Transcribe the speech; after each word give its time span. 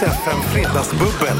Riks 0.00 0.12
FM 0.12 0.42
Fredagsbubbel. 0.52 1.36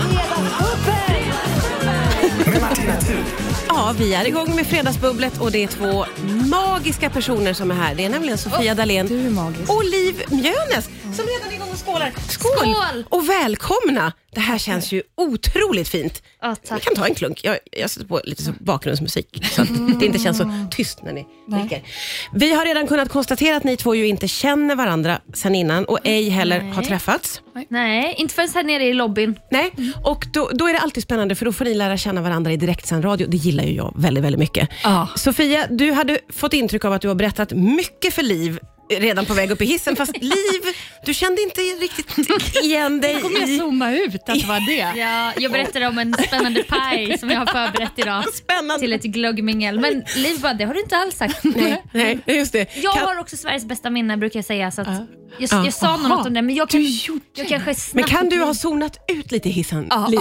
Med 2.46 2.60
Martina 2.60 3.00
Thun. 3.00 3.24
Ja, 3.68 3.94
vi 3.98 4.14
är 4.14 4.26
igång 4.26 4.54
med 4.56 4.66
Fredagsbubblet 4.66 5.40
och 5.40 5.52
det 5.52 5.64
är 5.64 5.68
två 5.68 6.06
magiska 6.50 7.10
personer 7.10 7.52
som 7.52 7.70
är 7.70 7.74
här. 7.74 7.94
Det 7.94 8.04
är 8.04 8.08
nämligen 8.10 8.38
Sofia 8.38 8.74
Dalén 8.74 9.06
du 9.06 9.26
är 9.26 9.30
magisk. 9.30 9.70
och 9.72 9.84
Liv 9.84 10.22
Mjönes 10.28 10.90
som 11.16 11.24
redan 11.26 11.49
skålar. 11.90 12.12
Skål! 12.28 12.74
Skål! 12.74 13.04
Och 13.08 13.28
välkomna! 13.28 14.12
Det 14.34 14.40
här 14.40 14.58
känns 14.58 14.92
ju 14.92 15.02
otroligt 15.16 15.88
fint. 15.88 16.22
Ja, 16.42 16.56
Vi 16.74 16.80
kan 16.80 16.94
ta 16.94 17.06
en 17.06 17.14
klunk. 17.14 17.40
Jag, 17.44 17.58
jag 17.72 17.90
sätter 17.90 18.06
på 18.06 18.20
lite 18.24 18.42
så 18.42 18.52
bakgrundsmusik 18.60 19.44
så 19.52 19.62
att 19.62 19.68
det 20.00 20.06
inte 20.06 20.18
känns 20.18 20.38
så 20.38 20.66
tyst 20.70 21.02
när 21.02 21.12
ni 21.12 21.26
dricker. 21.46 21.82
Vi 22.34 22.54
har 22.54 22.64
redan 22.64 22.86
kunnat 22.86 23.08
konstatera 23.08 23.56
att 23.56 23.64
ni 23.64 23.76
två 23.76 23.94
ju 23.94 24.06
inte 24.06 24.28
känner 24.28 24.76
varandra 24.76 25.20
sen 25.34 25.54
innan 25.54 25.84
och 25.84 25.98
ej 26.04 26.28
heller 26.28 26.60
har 26.60 26.82
träffats. 26.82 27.40
Nej, 27.68 28.14
inte 28.18 28.34
förrän 28.34 28.48
här 28.54 28.62
nere 28.62 28.84
i 28.84 28.94
lobbyn. 28.94 29.36
Nej, 29.50 29.72
och 30.04 30.26
då, 30.32 30.50
då 30.52 30.68
är 30.68 30.72
det 30.72 30.78
alltid 30.78 31.02
spännande 31.02 31.34
för 31.34 31.44
då 31.44 31.52
får 31.52 31.64
ni 31.64 31.74
lära 31.74 31.96
känna 31.96 32.20
varandra 32.20 32.52
i 32.52 32.56
direktsänd 32.56 33.04
radio. 33.04 33.26
Det 33.26 33.36
gillar 33.36 33.64
ju 33.64 33.74
jag 33.74 33.92
väldigt, 33.96 34.24
väldigt 34.24 34.38
mycket. 34.40 34.68
Ja. 34.84 35.08
Sofia, 35.16 35.66
du 35.70 35.92
hade 35.92 36.18
fått 36.32 36.52
intryck 36.52 36.84
av 36.84 36.92
att 36.92 37.02
du 37.02 37.08
har 37.08 37.14
berättat 37.14 37.52
mycket 37.52 38.14
för 38.14 38.22
Liv 38.22 38.58
redan 38.90 39.26
på 39.26 39.34
väg 39.34 39.50
upp 39.50 39.62
i 39.62 39.64
hissen, 39.64 39.96
fast 39.96 40.16
Liv, 40.20 40.62
du 41.06 41.14
kände 41.14 41.42
inte 41.42 41.60
riktigt 41.60 42.16
igen 42.64 43.00
dig 43.00 43.20
kommer 43.20 43.40
jag 43.40 43.48
zooma 43.58 43.92
ut 43.92 44.14
att 44.14 44.26
det 44.40 44.46
var 44.46 44.66
det. 44.66 45.00
Ja, 45.00 45.32
jag 45.36 45.52
berättade 45.52 45.86
om 45.86 45.98
en 45.98 46.14
spännande 46.26 46.62
paj 46.62 47.18
som 47.18 47.30
jag 47.30 47.38
har 47.38 47.46
förberett 47.46 47.92
idag 47.96 48.24
Spännande. 48.34 48.78
till 48.78 48.92
ett 48.92 49.02
glöggmingel. 49.02 49.80
Men 49.80 50.04
Liv 50.16 50.40
bara, 50.40 50.54
det 50.54 50.64
har 50.64 50.74
du 50.74 50.80
inte 50.80 50.96
alls 50.96 51.16
sagt. 51.16 51.44
Nej, 51.44 51.82
nej, 51.92 52.18
just 52.26 52.52
det. 52.52 52.76
Jag 52.76 52.94
Kan- 52.94 53.06
har 53.06 53.18
också 53.18 53.36
Sveriges 53.36 53.64
bästa 53.64 53.90
minne 53.90 54.16
brukar 54.16 54.38
jag 54.38 54.44
säga. 54.44 54.70
Så 54.70 54.80
att 54.80 54.88
jag, 54.88 55.06
Ja. 55.52 55.64
jag 55.64 55.74
sa 55.74 55.96
nog 55.96 56.08
något 56.08 56.26
om 56.26 56.34
det, 56.34 56.42
men 56.42 56.54
jag 56.54 56.68
kan, 56.68 56.80
Du 56.80 56.86
gjorde 56.88 57.20
jag 57.34 57.48
kanske 57.48 57.74
snabbt... 57.74 57.94
Men 57.94 58.04
kan 58.04 58.28
du 58.28 58.40
ha 58.44 58.54
zonat 58.54 58.96
ut 59.08 59.32
lite 59.32 59.48
i 59.48 59.52
hissen, 59.52 59.86
Ja, 59.90 60.06
Liv? 60.10 60.20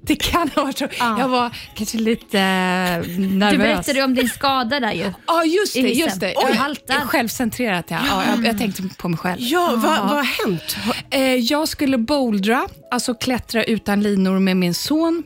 Ja, 0.00 0.06
det 0.06 0.16
kan 0.16 0.48
ha 0.48 0.62
varit 0.62 0.78
så. 0.78 0.88
Jag 0.98 1.28
var 1.28 1.56
kanske 1.74 1.98
lite 1.98 2.38
eh, 2.38 3.18
nervös. 3.18 3.52
Du 3.52 3.58
berättade 3.58 4.02
om 4.02 4.14
din 4.14 4.28
skada 4.28 4.80
där 4.80 4.92
ju. 4.92 5.12
Ja, 5.26 5.44
just 5.44 5.74
det. 5.74 5.80
Just 5.80 6.20
det. 6.20 6.34
Oj. 6.36 6.76
Självcentrerat, 7.04 7.84
ja. 7.88 7.98
ja 8.08 8.24
jag, 8.26 8.46
jag 8.46 8.58
tänkte 8.58 8.82
på 8.98 9.08
mig 9.08 9.18
själv. 9.18 9.40
Ja, 9.40 9.68
vad, 9.70 9.82
vad 9.82 10.10
har 10.10 10.46
hänt? 10.46 10.76
Eh, 11.10 11.34
jag 11.34 11.68
skulle 11.68 11.98
bouldra, 11.98 12.66
alltså 12.90 13.14
klättra 13.14 13.64
utan 13.64 14.02
linor 14.02 14.38
med 14.38 14.56
min 14.56 14.74
son. 14.74 15.22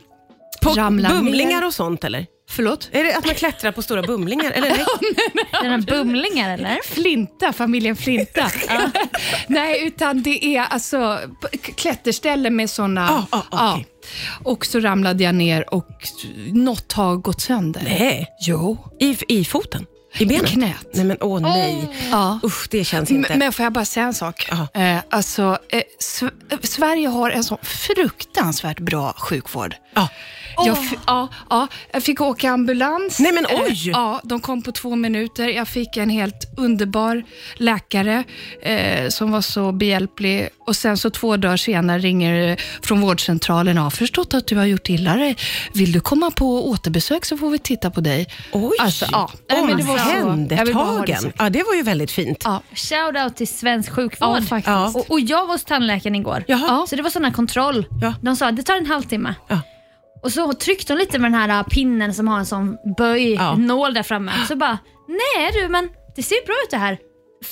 På 0.61 0.69
Ramla 0.69 1.09
bumlingar 1.09 1.59
ner. 1.59 1.67
och 1.67 1.73
sånt 1.73 2.03
eller? 2.03 2.25
Förlåt? 2.55 2.89
Är 2.91 3.03
det 3.03 3.15
att 3.17 3.25
man 3.25 3.35
klättrar 3.35 3.71
på 3.71 3.81
stora 3.81 4.01
bumlingar? 4.01 4.51
Eller? 4.51 4.69
nej? 4.69 4.85
Den 5.61 5.71
här 5.71 5.77
bumlingar 5.81 6.53
eller? 6.53 6.79
Flinta, 6.85 7.53
familjen 7.53 7.95
Flinta. 7.95 8.51
Nej, 9.47 9.87
utan 9.87 10.23
det 10.23 10.45
är 10.57 10.61
alltså 10.61 11.19
p- 11.51 11.57
k- 11.57 11.71
klätterställe 11.75 12.49
med 12.49 12.69
såna... 12.69 13.25
Ah, 13.31 13.41
ah, 13.51 13.71
okej. 13.73 13.87
Och 14.43 14.65
så 14.65 14.79
ramlade 14.79 15.23
jag 15.23 15.35
ner 15.35 15.73
och 15.73 15.89
något 16.53 16.91
har 16.93 17.15
gått 17.15 17.41
sönder. 17.41 17.81
Nej, 17.85 18.27
Jo. 18.47 18.77
i, 18.99 19.17
i 19.27 19.45
foten? 19.45 19.85
I 20.19 20.25
benet? 20.25 20.49
knät. 20.49 20.87
Nej 20.93 21.05
men 21.05 21.17
åh 21.21 21.41
nej. 21.41 21.89
Ja. 22.11 22.39
Usch, 22.43 22.67
det 22.71 22.83
känns 22.83 23.11
inte. 23.11 23.29
Men, 23.29 23.39
men 23.39 23.51
får 23.51 23.63
jag 23.63 23.73
bara 23.73 23.85
säga 23.85 24.05
en 24.05 24.13
sak? 24.13 24.47
Ja. 24.73 24.81
Eh, 24.81 24.99
alltså, 25.09 25.57
eh, 25.69 25.77
eh, 26.51 26.59
Sverige 26.63 27.07
har 27.07 27.29
en 27.29 27.43
så 27.43 27.57
fruktansvärt 27.61 28.79
bra 28.79 29.13
sjukvård. 29.17 29.75
Ja. 29.95 30.09
Jag, 30.65 30.77
f- 30.81 30.99
ja, 31.07 31.27
ja, 31.49 31.67
jag 31.93 32.03
fick 32.03 32.21
åka 32.21 32.51
ambulans. 32.51 33.19
Nej, 33.19 33.31
men 33.33 33.45
Eh, 33.45 33.61
oj! 33.67 33.89
ja, 33.91 34.21
de 34.23 34.39
kom 34.39 34.61
på 34.61 34.71
två 34.71 34.95
minuter. 34.95 35.47
Jag 35.47 35.67
fick 35.67 35.97
en 35.97 36.09
helt 36.09 36.53
underbar 36.57 37.23
läkare 37.55 38.23
eh, 38.61 39.09
som 39.09 39.31
var 39.31 39.41
så 39.41 39.71
behjälplig. 39.71 40.49
Och 40.67 40.75
sen 40.75 40.97
så 40.97 41.09
två 41.09 41.37
dagar 41.37 41.57
senare 41.57 41.99
ringer 41.99 42.49
eh, 42.51 42.57
från 42.81 43.01
vårdcentralen. 43.01 43.75
Jag 43.75 43.83
har 43.83 43.89
förstått 43.89 44.33
att 44.33 44.47
du 44.47 44.57
har 44.57 44.65
gjort 44.65 44.89
illa 44.89 45.15
dig. 45.15 45.37
Vill 45.73 45.91
du 45.91 45.99
komma 45.99 46.31
på 46.31 46.69
återbesök 46.69 47.25
så 47.25 47.37
får 47.37 47.49
vi 47.49 47.59
titta 47.59 47.89
på 47.91 48.01
dig. 48.01 48.27
Oj, 48.51 48.75
Alltså, 48.79 49.05
ja. 49.11 49.29
Nej, 49.49 49.63
men 49.63 49.77
det 49.77 49.83
var 49.83 49.97
jag 49.97 50.25
omhändertagen. 50.25 51.33
Ja, 51.37 51.49
det 51.49 51.63
var 51.63 51.73
ju 51.73 51.81
väldigt 51.81 52.11
fint. 52.11 52.41
Ja. 52.43 52.61
Shout 52.75 53.23
out 53.23 53.35
till 53.35 53.47
svensk 53.47 53.91
sjukvård. 53.91 54.37
Ja, 54.37 54.41
faktiskt. 54.41 54.67
Ja. 54.67 54.91
Och, 54.95 55.11
och 55.11 55.19
jag 55.19 55.45
var 55.47 55.53
hos 55.53 55.63
tandläkaren 55.63 56.15
igår. 56.15 56.43
Jaha. 56.47 56.87
Så 56.87 56.95
det 56.95 57.01
var 57.01 57.09
sån 57.09 57.25
här 57.25 57.31
kontroll. 57.31 57.85
Ja. 58.01 58.13
De 58.21 58.35
sa 58.35 58.47
att 58.47 58.55
det 58.55 58.63
tar 58.63 58.77
en 58.77 58.85
halvtimme. 58.85 59.35
Ja. 59.47 59.59
Och 60.25 60.31
så 60.31 60.53
tryckte 60.53 60.93
de 60.93 60.99
lite 60.99 61.19
med 61.19 61.31
den 61.31 61.39
här 61.41 61.49
äh, 61.59 61.63
pinnen 61.63 62.13
som 62.13 62.27
har 62.27 62.39
en 62.39 62.45
sån 62.45 62.77
böj, 62.97 63.33
Ja. 63.33 63.55
nål 63.55 63.93
där 63.93 64.03
framme. 64.03 64.31
Så 64.47 64.55
bara, 64.55 64.77
nej 65.07 65.51
du 65.53 65.67
men 65.69 65.89
det 66.15 66.23
ser 66.23 66.45
bra 66.45 66.55
ut 66.65 66.71
det 66.71 66.77
här. 66.77 66.97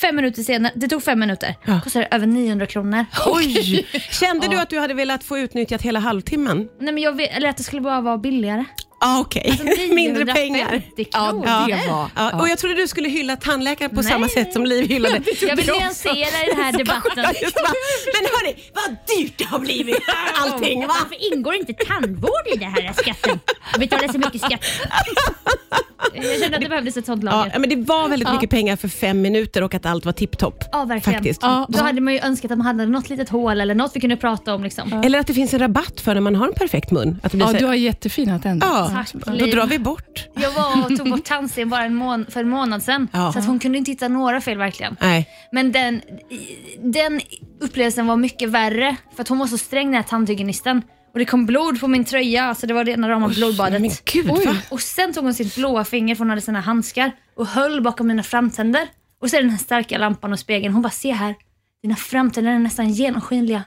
Fem 0.01 0.15
minuter 0.15 0.43
senare, 0.43 0.73
det 0.75 0.87
tog 0.87 1.03
fem 1.03 1.19
minuter. 1.19 1.55
Ja. 1.65 1.81
Kostade 1.83 2.07
över 2.11 2.27
900 2.27 2.65
kronor. 2.65 3.05
Oj! 3.25 3.87
Kände 4.11 4.47
du 4.47 4.57
att 4.59 4.69
du 4.69 4.79
hade 4.79 4.93
velat 4.93 5.23
få 5.23 5.37
utnyttjat 5.39 5.81
hela 5.81 5.99
halvtimmen? 5.99 6.69
Nej, 6.79 6.93
men 6.93 7.03
jag 7.03 7.15
vet, 7.17 7.37
eller 7.37 7.49
att 7.49 7.57
det 7.57 7.63
skulle 7.63 7.81
bara 7.81 8.01
vara 8.01 8.17
billigare. 8.17 8.65
Ah, 9.05 9.19
Okej, 9.19 9.47
Alltså, 9.49 9.63
mindre 9.95 10.23
950 10.23 10.33
pengar. 10.33 10.69
kronor. 11.11 11.43
Ja, 11.47 11.65
det 11.67 11.89
var... 11.91 12.09
Ja, 12.15 12.41
och 12.41 12.49
jag 12.49 12.57
trodde 12.57 12.75
du 12.75 12.87
skulle 12.87 13.09
hylla 13.09 13.35
tandläkaren 13.35 13.89
på 13.95 14.01
Nej. 14.01 14.11
samma 14.11 14.27
sätt 14.27 14.53
som 14.53 14.65
Liv 14.65 14.87
hyllade. 14.89 15.21
Jag 15.41 15.55
vill 15.55 15.65
nyansera 15.67 16.15
i 16.15 16.53
den 16.55 16.63
här 16.63 16.71
debatten. 16.77 17.11
Ja. 17.15 17.49
Men 18.13 18.25
hörni, 18.31 18.55
vad 18.73 19.17
dyrt 19.17 19.33
det 19.37 19.43
har 19.45 19.59
blivit 19.59 19.95
allting 20.41 20.79
va? 20.87 20.87
Varför 20.99 21.33
ingår 21.33 21.55
inte 21.55 21.73
tandvård 21.73 22.47
i 22.55 22.57
det 22.57 22.65
här 22.65 22.93
skatten? 22.93 23.39
Jag 23.71 23.79
betalar 23.79 24.07
så 24.07 24.17
mycket 24.19 24.41
skatt. 24.41 24.61
Jag 26.13 26.39
kände 26.41 26.57
att 26.57 26.63
det 26.63 26.69
behövdes 26.69 26.97
ett 26.97 27.05
sånt 27.05 27.23
lager. 27.23 27.51
Ja, 27.53 27.59
men 27.59 27.69
det 27.69 27.75
var 27.75 28.07
väldigt 28.09 28.31
mycket 28.31 28.49
pengar 28.49 28.75
för 28.75 28.87
fem 28.87 29.21
minuter 29.21 29.61
och 29.63 29.73
att 29.73 29.85
allt 29.85 30.05
var 30.05 30.11
tipptopp. 30.13 30.63
Ja, 30.71 30.85
verkligen. 30.85 31.19
Faktiskt. 31.19 31.39
Ja. 31.43 31.65
Då 31.69 31.79
hade 31.79 32.01
man 32.01 32.13
ju 32.13 32.19
önskat 32.19 32.51
att 32.51 32.57
man 32.57 32.67
hade 32.67 32.85
något 32.85 33.09
litet 33.09 33.29
hål 33.29 33.61
eller 33.61 33.75
något 33.75 33.91
vi 33.95 33.99
kunde 33.99 34.17
prata 34.17 34.53
om. 34.55 34.63
Liksom. 34.63 35.01
Eller 35.05 35.19
att 35.19 35.27
det 35.27 35.33
finns 35.33 35.53
en 35.53 35.59
rabatt 35.59 36.01
för 36.01 36.13
när 36.13 36.21
man 36.21 36.35
har 36.35 36.47
en 36.47 36.53
perfekt 36.53 36.91
mun. 36.91 37.19
Att 37.23 37.31
det 37.31 37.37
blir 37.37 37.47
Ja, 37.47 37.51
så, 37.53 37.57
du 37.59 37.65
har 37.65 37.73
jättefina 37.75 38.39
tänder. 38.39 38.67
ja, 38.67 38.89
Tack, 38.93 39.11
då 39.39 39.45
drar 39.45 39.67
vi 39.67 39.79
bort. 39.79 40.27
Jag 40.35 40.51
var 40.51 40.85
och 40.91 40.97
tog 40.97 41.09
bort 41.09 41.23
tandsten 41.23 41.69
bara 41.69 41.83
en 41.85 41.95
mån- 41.95 42.25
för 42.31 42.39
en 42.39 42.49
månad 42.49 42.83
sedan. 42.83 43.07
Ja. 43.13 43.33
Så 43.33 43.39
att 43.39 43.45
hon 43.45 43.59
kunde 43.59 43.77
inte 43.77 43.91
hitta 43.91 44.07
några 44.07 44.41
fel 44.41 44.57
verkligen. 44.57 44.97
Nej. 45.01 45.29
Men 45.51 45.71
den, 45.71 46.01
den 46.79 47.21
upplevelsen 47.61 48.07
var 48.07 48.15
mycket 48.15 48.49
värre 48.49 48.95
för 49.15 49.21
att 49.21 49.27
hon 49.27 49.37
var 49.39 49.47
så 49.47 49.57
sträng 49.57 49.85
den 49.87 49.95
här 49.95 50.03
tandhygienisten. 50.03 50.81
Och 51.13 51.19
det 51.19 51.25
kom 51.25 51.45
blod 51.45 51.79
på 51.79 51.87
min 51.87 52.05
tröja, 52.05 52.43
alltså 52.43 52.67
det 52.67 52.73
var 52.73 52.85
rena 52.85 53.09
rama 53.09 53.27
blodbadet. 53.27 53.81
Men 53.81 53.91
gud, 54.13 54.25
va? 54.25 54.55
Och 54.69 54.81
sen 54.81 55.13
tog 55.13 55.23
hon 55.23 55.33
sitt 55.33 55.55
blåa 55.55 55.85
finger, 55.85 56.15
för 56.15 56.19
hon 56.19 56.29
hade 56.29 56.41
sina 56.41 56.61
handskar, 56.61 57.11
och 57.35 57.47
höll 57.47 57.81
bakom 57.81 58.07
mina 58.07 58.23
framtänder. 58.23 58.87
Och 59.21 59.29
så 59.29 59.35
är 59.37 59.41
den 59.41 59.49
här 59.49 59.57
starka 59.57 59.97
lampan 59.97 60.33
och 60.33 60.39
spegeln. 60.39 60.73
Hon 60.73 60.81
bara, 60.83 60.89
se 60.89 61.11
här, 61.11 61.35
dina 61.83 61.95
framtänder 61.95 62.51
är 62.51 62.59
nästan 62.59 62.89
genomskinliga. 62.89 63.63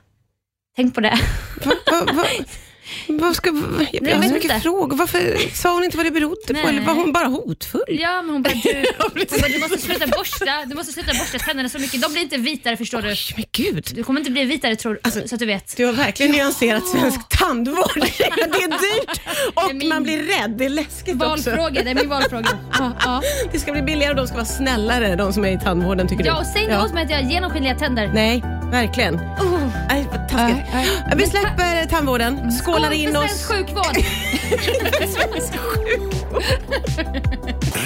Tänk 0.77 0.95
på 0.95 1.01
det. 1.01 1.19
Va, 1.65 1.73
va, 1.91 2.13
va, 2.13 2.25
vad 3.09 3.37
ska, 3.37 3.49
jag 3.93 4.03
Nej, 4.03 4.15
har 4.15 4.23
så 4.23 4.29
mycket 4.35 4.63
frågor. 4.63 4.97
Varför 4.97 5.55
sa 5.57 5.73
hon 5.75 5.85
inte 5.85 5.97
vad 5.97 6.07
det 6.07 6.11
berodde 6.11 6.41
på? 6.47 6.53
Nej. 6.53 6.67
Eller 6.69 6.81
var 6.83 6.95
hon 6.95 7.13
bara 7.13 7.27
hotfull? 7.27 7.83
Ja, 7.89 8.23
men 8.23 8.31
hon 8.33 8.43
bara, 8.43 8.55
du, 8.55 8.85
hon 8.99 9.11
bara, 9.41 9.49
du 9.49 9.59
måste 9.59 9.79
sluta 9.79 10.07
borsta, 10.07 10.65
du 10.67 10.75
måste 10.75 10.93
sluta 10.93 11.13
borsta 11.13 11.39
tänderna 11.39 11.69
så 11.69 11.79
mycket. 11.79 12.03
De 12.03 12.13
blir 12.13 12.23
inte 12.23 12.37
vitare 12.37 12.77
förstår 12.77 13.03
du. 13.03 13.09
Men 13.37 13.45
gud. 13.53 13.87
Du 13.95 14.05
kommer 14.05 14.21
inte 14.21 14.31
bli 14.33 14.45
vitare 14.45 14.77
tror, 14.77 14.99
så 15.27 15.35
att 15.35 15.39
du 15.39 15.47
vet. 15.47 15.77
Du 15.77 15.85
har 15.87 15.93
verkligen 15.93 16.33
nyanserat 16.33 16.87
svensk 16.89 17.29
tandvård. 17.29 17.77
det 17.97 18.25
är 18.65 18.69
dyrt 18.69 19.21
och 19.55 19.75
min- 19.75 19.89
man 19.89 20.03
blir 20.03 20.23
rädd. 20.23 20.51
Det 20.59 20.65
är 20.65 20.69
läskigt 20.69 21.15
också. 21.23 21.27
Valfråga, 21.51 21.83
det 21.83 21.91
är 21.91 21.95
min 21.95 22.09
valfråga. 22.09 22.49
Ja, 22.79 22.93
ja. 23.05 23.23
Det 23.53 23.59
ska 23.59 23.73
bli 23.73 23.83
billigare 23.83 24.11
och 24.11 24.17
de 24.17 24.27
ska 24.27 24.37
vara 24.37 24.47
snällare, 24.47 25.17
de 25.17 25.33
som 25.33 25.45
är 25.45 25.49
i 25.53 25.59
tandvården 25.59 26.09
tycker 26.09 26.25
Ja, 26.27 26.33
du? 26.35 26.39
och 26.41 26.47
säg 26.47 26.63
inte 26.63 26.79
åt 26.79 26.95
mig 26.95 27.05
att 27.05 27.11
jag 27.11 27.23
har 27.23 27.31
genomskinliga 27.31 27.75
tänder. 27.75 28.11
Nej, 28.15 28.43
verkligen. 28.71 29.15
Oh. 29.15 29.69
Nej, 29.89 30.07
vad 30.11 30.29
taskigt. 30.29 30.67
Nej, 30.75 30.87
Vi 31.17 31.27
släpper 31.27 31.87
tandvården, 31.91 32.53
skålar 32.53 32.86
Skål 32.87 32.95
in 32.95 33.17
oss. 33.17 33.31
svensk 33.31 33.47
sjukvård. 33.51 33.97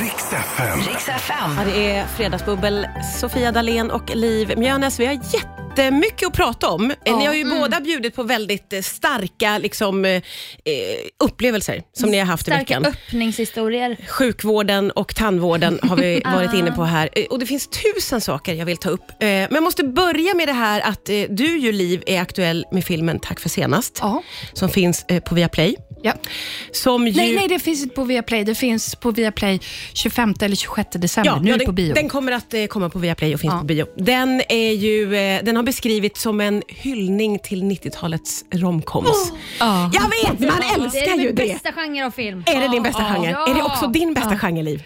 Riks 0.00 0.32
FM. 0.32 0.78
Riks 0.88 1.08
FM. 1.08 1.50
Ja, 1.58 1.64
det 1.64 1.90
är 1.90 2.06
Fredagsbubbel, 2.06 2.86
Sofia 3.20 3.52
Dalén 3.52 3.90
och 3.90 4.14
Liv 4.14 4.58
Mjönes. 4.58 5.00
Vi 5.00 5.06
har 5.06 5.12
jättemycket 5.76 6.26
att 6.28 6.34
prata 6.34 6.68
om. 6.68 6.92
Ni 7.06 7.26
har 7.26 7.34
ju 7.34 7.44
båda 7.44 7.80
bjudit 7.80 8.14
på 8.16 8.22
väldigt 8.22 8.72
eh, 8.72 8.80
starka 8.80 9.58
liksom, 9.58 10.04
eh, 10.04 10.10
eh, 10.14 10.22
upplevelser 11.24 11.82
som 11.92 12.10
ni 12.10 12.18
har 12.18 12.26
haft 12.26 12.42
i 12.42 12.50
Starka 12.50 12.58
veckan. 12.80 12.86
öppningshistorier. 12.86 13.96
Sjukvården 14.08 14.90
och 14.90 15.14
tandvården 15.14 15.78
har 15.82 15.96
vi 15.96 16.22
varit 16.24 16.54
inne 16.54 16.72
på 16.72 16.82
här. 16.84 17.08
Eh, 17.12 17.24
Och 17.24 17.38
Det 17.38 17.46
finns 17.46 17.68
tusen 17.68 18.20
saker 18.20 18.54
jag 18.54 18.66
vill 18.66 18.76
ta 18.76 18.90
upp. 18.90 19.00
Eh, 19.10 19.26
Men 19.28 19.48
jag 19.54 19.62
måste 19.62 19.84
börja 19.84 20.34
med 20.34 20.48
det 20.48 20.52
här 20.52 20.80
att 20.80 21.08
eh, 21.08 21.22
du 21.30 21.58
ju 21.58 21.72
Liv 21.72 22.02
är 22.06 22.20
aktuell 22.20 22.66
med 22.72 22.84
filmen 22.84 23.18
Tack 23.20 23.40
för 23.40 23.48
senast. 23.48 23.98
Ja. 24.02 24.22
Som 24.52 24.68
finns 24.68 25.04
eh, 25.08 25.22
på 25.22 25.34
Viaplay. 25.34 25.76
Ja. 26.02 26.12
Som 26.72 27.06
ju... 27.06 27.12
Nej, 27.12 27.34
nej, 27.34 27.48
det 27.48 27.58
finns 27.58 27.82
inte 27.82 27.94
på 27.94 28.04
Viaplay. 28.04 28.44
Det 28.44 28.54
finns 28.54 28.94
på 28.94 29.10
Viaplay 29.10 29.60
25 29.92 30.34
eller 30.40 30.56
26 30.56 30.88
december. 30.92 31.30
Ja, 31.30 31.40
nu 31.40 31.48
ja, 31.48 31.54
är 31.54 31.58
det 31.58 31.64
den, 31.64 31.66
på 31.66 31.72
bio. 31.72 31.94
den 31.94 32.08
kommer 32.08 32.32
att 32.32 32.54
eh, 32.54 32.64
komma 32.66 32.88
på 32.88 32.98
Viaplay 32.98 33.34
och 33.34 33.40
finns 33.40 33.52
Ja. 33.54 33.58
på 33.58 33.64
bio. 33.64 33.86
Den, 33.96 34.42
är 34.48 34.70
ju, 34.72 35.16
eh, 35.16 35.42
den 35.44 35.56
har 35.56 35.62
beskrivits 35.62 36.22
som 36.22 36.40
en 36.40 36.62
hyllning 36.68 37.38
till 37.38 37.62
90-talets 37.62 38.44
romcoms. 38.50 39.32
Ja. 39.60 39.90
Jag 39.94 40.02
vet, 40.02 40.40
man 40.40 40.60
Det 40.60 40.82
älskar 40.84 41.00
är 41.00 41.16
ju 41.18 41.26
min 41.26 41.34
det. 41.34 41.46
bästa 41.52 41.72
genre 41.72 42.06
av 42.06 42.10
film. 42.10 42.44
Är 42.46 42.60
det 42.60 42.68
din 42.68 42.82
bästa 42.82 43.02
Ja. 43.08 43.14
genre? 43.14 43.30
Ja. 43.30 43.50
Är 43.50 43.54
det 43.54 43.62
också 43.62 43.86
din 43.86 44.14
bästa 44.14 44.38
genre, 44.38 44.62
Liv? 44.62 44.82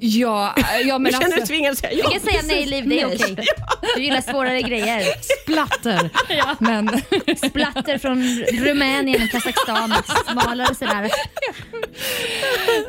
Ja, 0.00 0.54
ja, 0.84 0.98
men 0.98 1.12
känner 1.12 1.26
du 1.26 1.32
alltså, 1.32 1.46
tvingad 1.46 1.72
att 1.72 1.78
säga 1.78 1.92
ja. 2.04 2.10
kan 2.10 2.20
säga 2.20 2.40
nej 2.44 2.66
Liv, 2.66 2.88
det 2.88 3.00
är 3.00 3.06
Nej. 3.06 3.16
okej. 3.20 3.36
Du 3.96 4.02
gillar 4.02 4.20
svårare 4.20 4.62
grejer. 4.62 5.02
splatter. 5.42 6.10
Men, 6.58 6.88
Splatter 7.48 7.98
från 7.98 8.22
Rumänien 8.66 9.22
och 9.22 9.30
Kazakstan. 9.30 9.94
Smalare 10.58 10.74
sådär. 10.74 11.10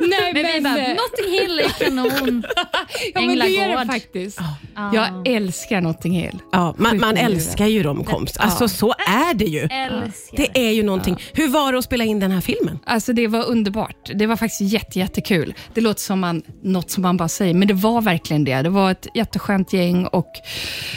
nej, 0.00 0.34
Men 0.34 0.54
vi 0.54 0.60
bara, 0.60 0.78
eh, 0.78 0.88
Notting 0.88 1.40
Hill 1.40 1.58
är 1.58 1.84
kanon. 1.84 2.44
ja, 3.14 3.20
men 3.20 3.38
det 3.38 3.56
är 3.56 3.78
det 3.78 3.86
faktiskt. 3.86 4.40
Ja. 4.74 4.90
Jag 4.94 5.28
älskar 5.36 5.80
Notting 5.80 6.12
Hill. 6.12 6.38
Ja, 6.52 6.74
man, 6.78 7.00
man 7.00 7.16
älskar 7.16 7.66
ju 7.66 7.82
romcoms. 7.82 8.36
Alltså 8.36 8.68
så 8.68 8.94
är 9.08 9.34
det 9.34 9.44
ju. 9.44 9.60
Älskar 9.60 10.36
Det 10.36 10.68
är 10.68 10.70
ju 10.70 10.82
någonting. 10.82 11.16
Hur 11.32 11.48
var 11.48 11.72
det 11.72 11.78
att 11.78 11.84
spela 11.84 12.04
in 12.04 12.20
den 12.20 12.30
här 12.30 12.40
filmen? 12.40 12.78
Alltså 12.86 13.12
det 13.12 13.26
var 13.26 13.48
underbart. 13.48 14.10
Det 14.14 14.26
var 14.26 14.36
faktiskt 14.36 14.72
jätte, 14.72 14.98
jättekul. 14.98 15.54
Det 15.74 15.80
låter 15.80 16.00
som 16.00 16.20
man, 16.20 16.42
något 16.62 16.90
som 16.90 17.02
man 17.02 17.16
bara 17.16 17.28
säger, 17.28 17.54
men 17.54 17.68
det 17.68 17.74
var 17.74 18.00
verkligen 18.00 18.44
det. 18.44 18.62
Det 18.62 18.68
var 18.68 18.90
ett 18.90 19.06
jätteskönt 19.14 19.72
gäng 19.72 20.06
och 20.06 20.32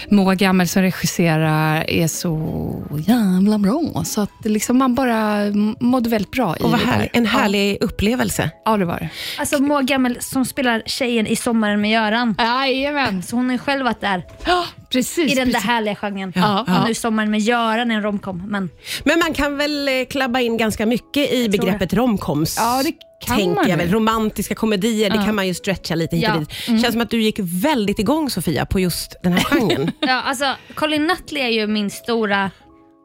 Moa 0.09 0.35
Gammel 0.35 0.67
som 0.67 0.81
regisserar 0.81 1.89
är 1.89 2.07
så 2.07 2.83
jävla 3.07 3.57
bra. 3.57 4.03
Så 4.05 4.21
att 4.21 4.29
liksom 4.43 4.77
man 4.77 4.95
bara 4.95 5.39
mådde 5.79 6.09
väldigt 6.09 6.31
bra 6.31 6.57
i 6.57 6.62
Och 6.65 6.71
vad 6.71 6.79
där. 6.79 6.85
här, 6.85 7.09
en 7.13 7.25
härlig 7.25 7.77
upplevelse. 7.83 8.49
Ja, 8.65 8.71
ja, 8.71 8.77
det 8.77 8.85
var 8.85 8.99
det. 8.99 9.09
Alltså 9.39 9.61
Moa 9.63 9.81
Gammel 9.81 10.17
som 10.21 10.45
spelar 10.45 10.83
tjejen 10.85 11.27
i 11.27 11.35
Sommaren 11.35 11.81
med 11.81 11.91
Göran. 11.91 12.35
Jajamän. 12.39 13.23
Så 13.23 13.35
hon 13.35 13.45
har 13.45 13.51
ju 13.51 13.57
själv 13.59 13.83
varit 13.85 14.01
där 14.01 14.23
Ja, 14.45 14.65
precis. 14.91 15.31
i 15.31 15.35
den 15.35 15.45
där 15.47 15.53
precis. 15.53 15.67
härliga 15.69 15.95
genren. 15.95 16.33
Ja, 16.35 16.61
Och 16.61 16.69
ja. 16.69 16.85
nu 16.87 16.93
Sommaren 16.93 17.31
med 17.31 17.39
Göran 17.39 17.91
är 17.91 17.95
en 17.95 18.01
romcom. 18.03 18.43
Men 18.47 18.69
Men 19.03 19.19
man 19.19 19.33
kan 19.33 19.57
väl 19.57 19.87
eh, 19.87 19.93
klabba 20.09 20.39
in 20.39 20.57
ganska 20.57 20.85
mycket 20.85 21.33
i 21.33 21.49
begreppet 21.49 21.93
romcoms. 21.93 22.55
Ja, 22.59 22.81
det 22.83 22.91
kan 23.25 23.37
tänker 23.37 23.55
man 23.55 23.69
jag 23.69 23.79
ju. 23.79 23.85
väl. 23.85 23.93
Romantiska 23.93 24.55
komedier, 24.55 25.09
det 25.09 25.17
kan 25.25 25.35
man 25.35 25.47
ju 25.47 25.53
stretcha 25.53 25.95
lite 25.95 26.15
hit 26.15 26.29
och 26.29 26.35
Ja. 26.35 26.39
dit. 26.39 26.51
Känns 26.81 26.91
som 26.91 27.01
att 27.01 27.09
du 27.09 27.21
gick 27.21 27.39
väldigt 27.39 27.99
igång 27.99 28.29
Sofia 28.29 28.65
på 28.65 28.79
just 28.79 29.15
den 29.23 29.33
här 29.33 29.43
genren. 29.59 29.91
ja, 29.99 30.21
alltså, 30.21 30.45
Colin 30.75 31.07
Nutley 31.07 31.43
är 31.43 31.49
ju 31.49 31.67
min 31.67 31.89
stora 31.89 32.51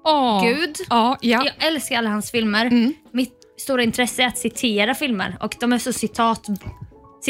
Åh. 0.07 0.45
gud. 0.45 0.77
Ja, 0.91 1.19
ja. 1.21 1.43
Jag 1.59 1.67
älskar 1.69 1.99
alla 1.99 2.11
hans 2.11 2.31
filmer. 2.31 2.93
Mitt 3.13 3.33
stora 3.59 3.83
intresse 3.83 4.23
är 4.23 4.27
att 4.27 4.39
citera 4.39 4.95
filmer 4.95 5.37
och 5.41 5.57
de 5.61 5.73
är 5.73 5.79
så 5.79 5.93
citat. 5.93 6.47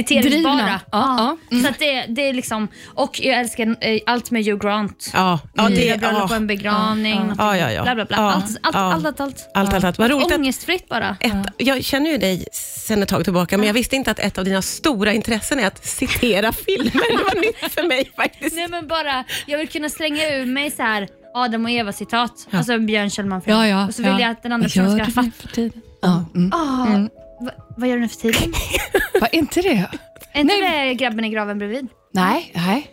Drivna. 0.06 0.80
Ja, 0.92 1.36
ja. 1.50 1.60
Så 1.62 1.68
att 1.68 1.78
det, 1.78 2.06
det 2.08 2.28
är 2.28 2.32
liksom, 2.32 2.68
och 2.94 3.20
jag 3.20 3.40
älskar 3.40 3.76
eh, 3.80 4.00
allt 4.06 4.30
med 4.30 4.44
Hugh 4.44 4.58
Grant. 4.58 5.10
Ja, 5.14 5.40
ja, 5.54 5.68
det, 5.68 6.00
bröllop 6.00 6.18
ja. 6.18 6.24
och 6.24 6.36
en 6.36 6.46
begravning. 6.46 7.14
någonting. 7.14 7.36
Ja, 7.38 7.56
ja, 7.56 7.72
ja. 7.72 7.82
Bla, 7.82 7.94
bla, 7.94 8.04
bla. 8.04 8.16
Ja, 8.16 8.32
Allt, 8.32 8.44
allt, 8.62 8.76
allt, 8.76 9.06
allt, 9.06 9.20
allt. 9.20 9.50
Allt, 9.54 9.74
allt, 9.74 9.84
allt. 9.84 9.98
Vad 9.98 10.10
roligt 10.10 10.32
Ångestfritt 10.32 10.88
bara. 10.88 11.16
ett, 11.20 11.32
jag 11.56 11.84
känner 11.84 12.10
ju 12.10 12.18
dig 12.18 12.46
sen 12.52 13.02
ett 13.02 13.08
tag 13.08 13.24
tillbaka, 13.24 13.58
men 13.58 13.66
jag 13.66 13.74
visste 13.74 13.96
inte 13.96 14.10
att 14.10 14.18
ett 14.18 14.38
av 14.38 14.44
dina 14.44 14.62
stora 14.62 15.12
intressen 15.12 15.58
är 15.58 15.66
att 15.66 15.86
citera 15.86 16.52
filmer. 16.52 17.18
Det 17.18 17.24
var 17.24 17.40
nytt 17.40 17.74
för 17.74 17.88
mig 17.88 18.12
faktiskt. 18.16 18.56
Nej 18.56 18.68
men 18.68 18.88
bara, 18.88 19.24
jag 19.46 19.58
vill 19.58 19.68
kunna 19.68 19.88
slänga 19.88 20.28
ur 20.34 20.46
mig 20.46 20.70
så 20.70 20.82
här 20.82 21.08
Adam 21.34 21.64
och 21.64 21.70
Eva 21.70 21.92
citat, 21.92 22.48
alltså 22.50 22.78
Björn 22.78 23.10
Kjellman 23.10 23.42
film. 23.42 23.56
Ja, 23.56 23.66
ja, 23.66 23.86
Och 23.86 23.94
så 23.94 24.02
vill 24.02 24.12
ja. 24.12 24.20
jag 24.20 24.30
att 24.30 24.42
den 24.42 24.52
andra 24.52 24.68
personen 24.68 25.04
ska 25.04 25.22
fatta. 25.22 25.87
Tiden? 26.02 26.24
Ja. 26.32 26.38
Mm. 26.38 26.52
Ah, 26.52 27.44
va, 27.44 27.50
vad 27.76 27.88
gör 27.88 27.96
du 27.96 28.02
nu 28.02 28.08
för 28.08 28.16
tiden? 28.16 28.52
Vad 29.20 29.22
är 29.32 29.34
inte 29.34 29.60
det? 29.62 29.90
Är 30.32 30.40
inte 30.40 30.54
det 30.54 30.94
grabben 30.94 31.24
i 31.24 31.28
graven 31.30 31.58
bredvid? 31.58 31.88
Nej, 32.12 32.52
nej. 32.54 32.90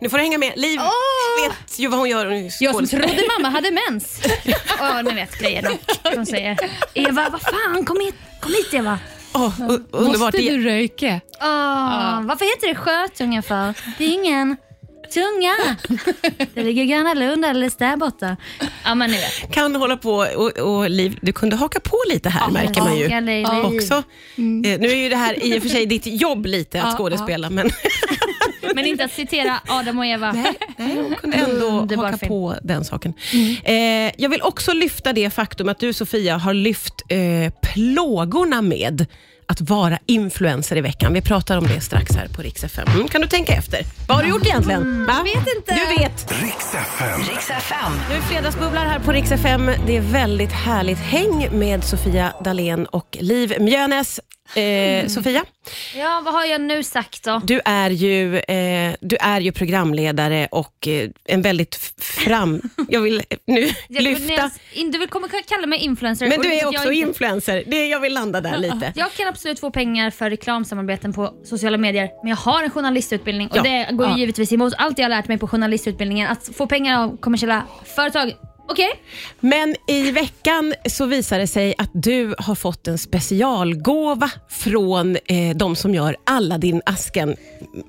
Nu 0.00 0.08
får 0.08 0.16
du 0.18 0.22
hänga 0.22 0.38
med. 0.38 0.52
Liv 0.56 0.80
vet 1.48 1.78
ju 1.78 1.88
vad 1.88 1.98
hon 1.98 2.08
gör. 2.10 2.26
Hon 2.26 2.50
Jag 2.60 2.74
som 2.76 2.86
trodde 2.86 3.22
mamma 3.38 3.48
hade 3.48 3.70
mens. 3.90 4.22
Ja, 4.78 5.02
ni 5.02 5.14
vet 5.14 5.38
grejerna. 5.38 5.70
De 6.14 6.26
säger 6.26 6.58
Eva, 6.94 7.28
vad 7.32 7.40
fan, 7.42 7.84
kom 7.84 8.00
hit, 8.00 8.14
kom 8.40 8.52
hit 8.52 8.74
Eva. 8.74 8.98
U- 9.34 9.84
underbart. 9.90 10.18
Måste 10.20 10.38
du 10.38 10.64
röka? 10.64 11.20
Åh, 11.40 12.20
Varför 12.22 12.44
heter 12.44 12.68
det 12.68 12.74
sjötunga 12.74 13.42
för? 13.42 13.74
Det 13.98 14.04
är 14.04 14.08
ingen 14.14 14.56
tunga. 15.12 15.76
Det 16.54 16.62
ligger 16.64 16.84
Gröna 16.84 17.14
Lund 17.14 17.44
alldeles 17.44 17.76
där 17.76 17.96
borta. 17.96 18.36
Ja 18.84 18.94
men 18.94 19.10
vet. 19.10 19.52
kan 19.52 19.76
hålla 19.76 19.96
på 19.96 20.12
och, 20.36 20.58
och 20.58 20.90
Liv, 20.90 21.18
du 21.22 21.32
kunde 21.32 21.56
haka 21.56 21.80
på 21.80 21.96
lite 22.12 22.28
här 22.28 22.50
märker 22.50 22.80
man 22.82 22.96
ju. 22.96 23.20
Liv. 23.20 23.46
Också. 23.76 23.94
Eh, 23.94 24.02
nu 24.80 24.88
är 24.90 24.96
ju 24.96 25.08
det 25.08 25.16
här 25.16 25.44
i 25.44 25.58
och 25.58 25.62
för 25.62 25.68
sig 25.68 25.86
ditt 25.86 26.06
jobb 26.06 26.46
lite 26.46 26.82
att 26.82 26.88
Ja, 26.92 26.96
skådespela, 26.98 27.50
men 27.50 27.70
Men 28.74 28.86
inte 28.86 29.04
att 29.04 29.12
citera 29.12 29.60
Adam 29.68 29.98
och 29.98 30.06
Eva. 30.06 30.32
nej, 30.32 30.96
hon 30.96 31.14
kunde 31.20 31.36
ändå 31.36 31.66
Underbar 31.66 32.04
haka 32.04 32.18
film. 32.18 32.28
på 32.28 32.54
den 32.62 32.84
saken. 32.84 33.14
Eh, 33.64 33.74
jag 34.16 34.28
vill 34.28 34.42
också 34.42 34.72
lyfta 34.72 35.12
det 35.12 35.30
faktum 35.30 35.68
att 35.68 35.78
du 35.78 35.92
Sofia 35.92 36.36
har 36.36 36.54
lyft 36.54 36.94
eh, 37.08 37.52
plågorna 37.62 38.62
med 38.62 39.06
att 39.52 39.60
vara 39.60 39.98
influencer 40.06 40.76
i 40.76 40.80
veckan. 40.80 41.12
Vi 41.12 41.20
pratar 41.20 41.58
om 41.58 41.64
det 41.66 41.80
strax 41.80 42.16
här 42.16 42.28
på 42.28 42.42
Rix 42.42 42.64
FM. 42.64 42.88
Mm, 42.94 43.08
kan 43.08 43.20
du 43.20 43.26
tänka 43.28 43.52
efter? 43.52 43.80
Vad 44.08 44.16
har 44.16 44.24
du 44.24 44.30
gjort 44.30 44.46
egentligen? 44.46 45.06
Va? 45.06 45.14
jag 45.16 45.24
vet 45.24 45.56
inte. 45.56 45.74
Du 45.74 46.02
vet. 46.02 46.42
Riks 46.42 46.74
FM. 46.74 47.20
Riks 47.20 47.50
FM. 47.50 47.92
Nu 48.08 48.14
är 48.14 48.20
fredagsbubblar 48.20 48.86
här 48.86 48.98
på 48.98 49.12
Rix 49.12 49.32
FM. 49.32 49.70
Det 49.86 49.96
är 49.96 50.00
väldigt 50.00 50.52
härligt 50.52 50.98
häng 50.98 51.48
med 51.58 51.84
Sofia 51.84 52.32
Dalén 52.44 52.86
och 52.86 53.18
Liv 53.20 53.54
Mjönes. 53.60 54.20
Eh, 54.54 55.06
Sofia, 55.08 55.44
Ja, 55.96 56.22
vad 56.24 56.34
har 56.34 56.44
jag 56.44 56.60
nu 56.60 56.82
sagt 56.82 57.24
då? 57.24 57.40
du 57.44 57.60
är 57.64 57.90
ju, 57.90 58.36
eh, 58.38 58.94
du 59.00 59.16
är 59.20 59.40
ju 59.40 59.52
programledare 59.52 60.48
och 60.50 60.88
eh, 60.88 61.10
en 61.24 61.42
väldigt 61.42 61.74
fram... 61.98 62.60
Jag 62.88 63.00
vill 63.00 63.22
nu 63.46 63.70
lyfta... 63.88 64.50
Du 64.92 64.98
vill 64.98 65.08
komma 65.08 65.28
kalla 65.48 65.66
mig 65.66 65.78
influencer. 65.78 66.28
Men 66.28 66.40
du 66.40 66.52
är 66.54 66.66
också 66.66 66.84
jag 66.84 66.94
influencer. 66.94 67.62
Det, 67.66 67.86
jag 67.86 68.00
vill 68.00 68.14
landa 68.14 68.40
där 68.40 68.58
lite. 68.58 68.92
Jag 68.94 69.12
kan 69.12 69.28
absolut 69.28 69.60
få 69.60 69.70
pengar 69.70 70.10
för 70.10 70.30
reklamsamarbeten 70.30 71.12
på 71.12 71.34
sociala 71.44 71.76
medier, 71.78 72.10
men 72.22 72.30
jag 72.30 72.36
har 72.36 72.62
en 72.62 72.70
journalistutbildning 72.70 73.48
och 73.48 73.56
Ja. 73.56 73.62
det 73.62 73.88
går 73.92 74.06
ju 74.06 74.12
Ja. 74.12 74.18
givetvis 74.18 74.52
emot 74.52 74.74
allt 74.78 74.98
jag 74.98 75.04
har 75.04 75.10
lärt 75.10 75.28
mig 75.28 75.38
på 75.38 75.48
journalistutbildningen. 75.48 76.28
Att 76.28 76.50
få 76.56 76.66
pengar 76.66 77.02
av 77.02 77.16
kommersiella 77.16 77.62
företag, 77.96 78.32
okej? 78.68 78.90
Men 79.40 79.76
i 79.88 80.10
veckan 80.10 80.74
så 80.90 81.06
visar 81.06 81.38
det 81.38 81.46
sig 81.46 81.74
att 81.78 81.90
du 81.92 82.34
har 82.38 82.54
fått 82.54 82.88
en 82.88 82.98
specialgåva 82.98 84.30
från 84.50 85.16
eh, 85.16 85.56
de 85.56 85.76
som 85.76 85.94
gör 85.94 86.16
Aladdin-asken, 86.26 87.36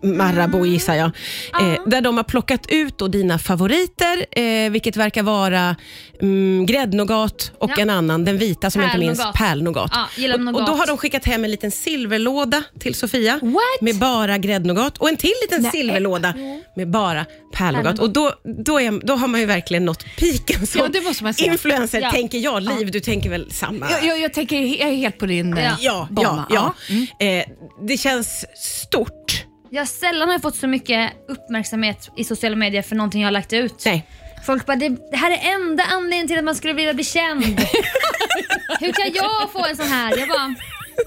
Marabou 0.04 0.66
gissar 0.66 0.96
jag. 0.96 1.12
Eh, 1.62 1.82
där 1.86 2.02
de 2.02 2.18
har 2.18 2.24
plockat 2.24 2.66
ut 2.70 2.98
då 2.98 3.08
dina 3.08 3.40
favoriter, 3.40 4.26
eh, 4.40 4.72
vilket 4.72 4.96
verkar 4.98 5.24
vara 5.24 5.76
mm, 6.22 6.66
gräddnougat 6.66 7.52
och 7.60 7.70
Ja. 7.70 7.82
en 7.82 7.90
annan, 7.90 8.26
den 8.26 8.38
vita 8.38 8.70
som 8.72 8.82
jag 8.82 8.90
inte 8.90 9.00
minns, 9.00 9.22
Pärlnougat. 9.36 9.92
Ja, 10.18 10.36
och, 10.36 10.40
och 10.56 10.66
då 10.66 10.72
har 10.74 10.88
de 10.88 10.98
skickat 10.98 11.26
hem 11.26 11.44
en 11.46 11.52
liten 11.52 11.72
silverlåda 11.72 12.64
till 12.80 12.96
Sofia 12.96 13.40
What? 13.42 13.82
med 13.82 13.96
bara 13.96 14.38
gräddnougat 14.38 14.98
och 14.98 15.10
en 15.10 15.18
till 15.18 15.34
liten 15.42 15.72
silverlåda 15.72 16.34
med 16.76 16.90
bara 16.90 17.26
pärlnougat. 17.54 18.00
Och 18.00 18.10
då, 18.10 18.34
då, 18.66 18.80
är, 18.80 19.06
då 19.06 19.14
har 19.16 19.28
man 19.28 19.40
ju 19.40 19.46
verkligen 19.46 19.86
nått 19.86 20.06
piken 20.18 20.63
som 20.66 20.82
Ja, 20.82 20.88
det 20.88 21.02
måste 21.02 21.24
man 21.24 21.34
säga. 21.34 21.52
influencer, 21.52 22.02
Ja. 22.02 22.12
tänker 22.12 22.38
jag. 22.38 22.64
Liv, 22.64 22.92
du 22.92 23.00
tänker 23.00 23.30
väl 23.30 23.52
samma? 23.52 23.92
Jag, 23.92 24.04
jag, 24.06 24.20
jag 24.20 24.34
tänker 24.34 24.60
jag 24.60 24.90
är 24.90 24.96
helt 24.96 25.18
på 25.18 25.26
din 25.26 25.58
eh, 25.58 25.64
Ja. 25.64 25.76
Ja, 25.80 26.08
ja, 26.10 26.22
bana. 26.24 26.48
ja. 26.50 26.74
Eh, 27.26 27.46
det 27.88 27.98
känns 27.98 28.46
stort. 28.56 29.44
Jag 29.70 29.88
sällan 29.88 30.28
har 30.28 30.34
jag 30.36 30.42
fått 30.42 30.56
så 30.56 30.68
mycket 30.68 31.12
uppmärksamhet 31.28 32.10
i 32.18 32.24
sociala 32.24 32.56
medier 32.56 32.82
för 32.82 32.96
någonting 32.96 33.22
jag 33.22 33.28
har 33.28 33.32
lagt 33.32 33.54
ut. 33.54 33.82
Nej. 33.86 34.08
Folk 34.46 34.66
bara, 34.66 34.76
det, 34.76 34.90
det 34.90 35.18
här 35.18 35.32
är 35.32 35.54
enda 35.54 35.84
anledningen 35.84 36.28
till 36.28 36.38
att 36.38 36.44
man 36.44 36.56
skulle 36.56 36.74
vilja 36.74 36.94
bli 36.94 37.04
känd. 37.04 37.44
Hur 38.80 38.92
kan 38.92 39.12
jag 39.14 39.52
få 39.52 39.66
en 39.66 39.76
sån 39.78 39.88
här? 39.88 40.18
Jag 40.18 40.28
bara, 40.30 40.56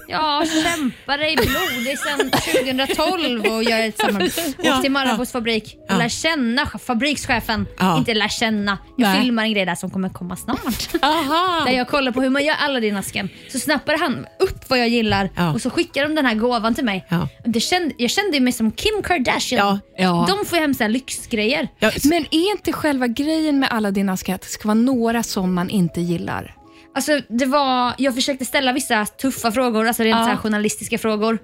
ja 0.07 0.43
kämpa 0.63 1.17
dig 1.17 1.35
blodig 1.35 1.99
sedan 1.99 2.31
2012 2.31 3.41
och 3.45 3.63
gör 3.63 3.79
ett 3.79 3.97
samarbete. 3.99 4.41
Ja, 4.63 4.75
Åk 4.75 4.81
till 4.81 4.91
Marabous 4.91 5.31
fabrik 5.31 5.75
och 5.79 5.85
Ja. 5.93 5.97
lär 5.97 6.09
känna 6.09 6.65
fabrikschefen. 6.65 7.65
Ja. 7.79 7.97
Inte 7.97 8.13
lär 8.13 8.27
känna. 8.27 8.77
Jag 8.97 9.09
Nej. 9.09 9.21
filmar 9.21 9.43
en 9.43 9.53
grej 9.53 9.65
där 9.65 9.75
som 9.75 9.89
kommer 9.89 10.09
komma 10.09 10.35
snart. 10.35 11.03
Aha. 11.03 11.63
Där 11.65 11.71
jag 11.73 11.87
kollar 11.87 12.11
på 12.11 12.21
hur 12.21 12.29
man 12.29 12.43
gör 12.45 12.55
Aladdin-asken. 12.59 13.29
Så 13.49 13.59
snappar 13.59 13.97
han 13.97 14.25
upp 14.39 14.69
vad 14.69 14.79
jag 14.79 14.89
gillar 14.89 15.29
Ja. 15.35 15.53
och 15.53 15.61
så 15.61 15.69
skickar 15.69 16.03
de 16.03 16.15
den 16.15 16.25
här 16.25 16.35
gåvan 16.35 16.75
till 16.75 16.85
mig. 16.85 17.05
Ja. 17.09 17.27
Det 17.45 17.59
kände, 17.59 17.95
jag 17.97 18.11
kände 18.11 18.39
mig 18.39 18.53
som 18.53 18.71
Kim 18.71 19.03
Kardashian. 19.03 19.67
Ja. 19.67 19.79
Ja. 20.03 20.25
De 20.29 20.45
får 20.45 20.57
hem 20.57 20.73
så 20.73 20.83
här 20.83 20.89
lyxgrejer. 20.89 21.67
Men 22.03 22.25
är 22.31 22.51
inte 22.51 22.73
själva 22.73 23.07
grejen 23.07 23.59
med 23.59 23.69
alla 23.71 23.91
dina 23.91 24.13
askar 24.13 24.35
att 24.35 24.41
det 24.41 24.47
ska 24.47 24.67
vara 24.67 24.75
några 24.75 25.23
som 25.23 25.53
man 25.53 25.69
inte 25.69 26.01
gillar? 26.01 26.53
Alltså, 26.97 27.21
det 27.29 27.45
var, 27.45 27.93
jag 27.97 28.15
försökte 28.15 28.45
ställa 28.45 28.73
vissa 28.73 29.05
tuffa 29.05 29.51
frågor, 29.51 29.87
alltså 29.87 30.03
rent 30.03 30.17
Ja. 30.19 30.23
så 30.23 30.29
här 30.29 30.37
journalistiska 30.37 30.97
frågor. 30.97 31.39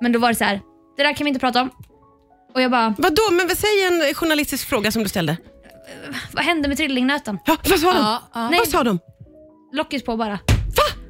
Men 0.00 0.12
då 0.12 0.18
var 0.18 0.28
det 0.28 0.34
så 0.34 0.44
här, 0.44 0.60
det 0.96 1.02
där 1.02 1.12
kan 1.12 1.24
vi 1.24 1.28
inte 1.28 1.40
prata 1.40 1.62
om. 1.62 1.70
Och 2.54 2.62
jag 2.62 2.70
bara, 2.70 2.94
Vadå, 2.98 3.22
men 3.32 3.48
vad 3.48 3.56
säg 3.58 3.84
en 4.08 4.14
journalistisk 4.14 4.68
fråga 4.68 4.92
som 4.92 5.02
du 5.02 5.08
ställde. 5.08 5.36
vad 6.32 6.44
hände 6.44 6.68
med 6.68 6.76
trillingnöten? 6.76 7.38
Ja, 7.46 7.56
vad 7.70 7.78
sa 7.80 7.92
de? 7.92 7.98
Ja, 7.98 8.22
ja. 8.34 8.48
Nej. 8.50 8.58
Vad 8.58 8.68
sa 8.68 8.84
de? 8.84 8.98
Locket 9.72 10.04
på 10.06 10.16
bara. 10.16 10.38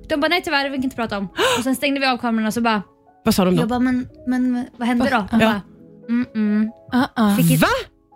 de 0.08 0.16
bara 0.20 0.28
nej 0.28 0.42
tyvärr, 0.44 0.68
vi 0.70 0.76
inte 0.76 0.96
prata 0.96 1.18
om. 1.18 1.28
Och 1.58 1.64
sen 1.64 1.76
stängde 1.76 2.00
vi 2.00 2.06
av 2.06 2.16
kamerorna 2.18 2.48
och 2.48 2.54
så 2.54 2.60
bara, 2.60 2.82
Vad 3.24 3.34
sa 3.34 3.44
de 3.44 3.54
jag 3.54 3.64
då? 3.64 3.68
bara 3.68 3.80
men, 3.80 4.08
men 4.26 4.66
vad 4.76 4.88
hände 4.88 5.08
då? 5.10 5.26
Hon 5.30 5.40
Ja. 5.40 5.46
bara, 5.46 5.60
mm, 6.08 6.26
mm. 6.34 6.70
Uh-uh. 6.94 7.36
Fick, 7.36 7.50
inte, 7.50 7.62
Va? 7.62 7.68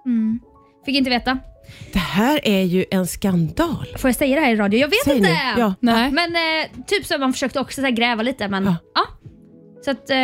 mm. 0.06 0.40
Fick 0.86 0.96
inte 0.96 1.10
veta. 1.10 1.38
Det 1.92 1.98
här 1.98 2.40
är 2.48 2.62
ju 2.62 2.84
en 2.90 3.06
skandal. 3.06 3.86
Får 3.98 4.08
jag 4.08 4.16
säga 4.16 4.36
det 4.40 4.46
här 4.46 4.52
i 4.52 4.56
radio? 4.56 4.80
Jag 4.80 4.88
vet 4.88 5.04
Säg 5.04 5.16
inte! 5.16 5.28
nu. 5.28 5.36
Ja. 5.60 5.74
Nej. 5.80 6.10
Men 6.10 6.34
eh, 6.36 6.84
typ 6.86 7.06
så 7.06 7.18
man 7.18 7.32
försökte 7.32 7.60
också 7.60 7.74
så 7.80 7.82
här 7.86 7.90
gräva 7.90 8.22
lite 8.22 8.48
men 8.48 8.64
Ja. 8.64 8.76
ja. 8.94 9.06
Så 9.84 9.90
att, 9.90 10.10
eh, 10.10 10.18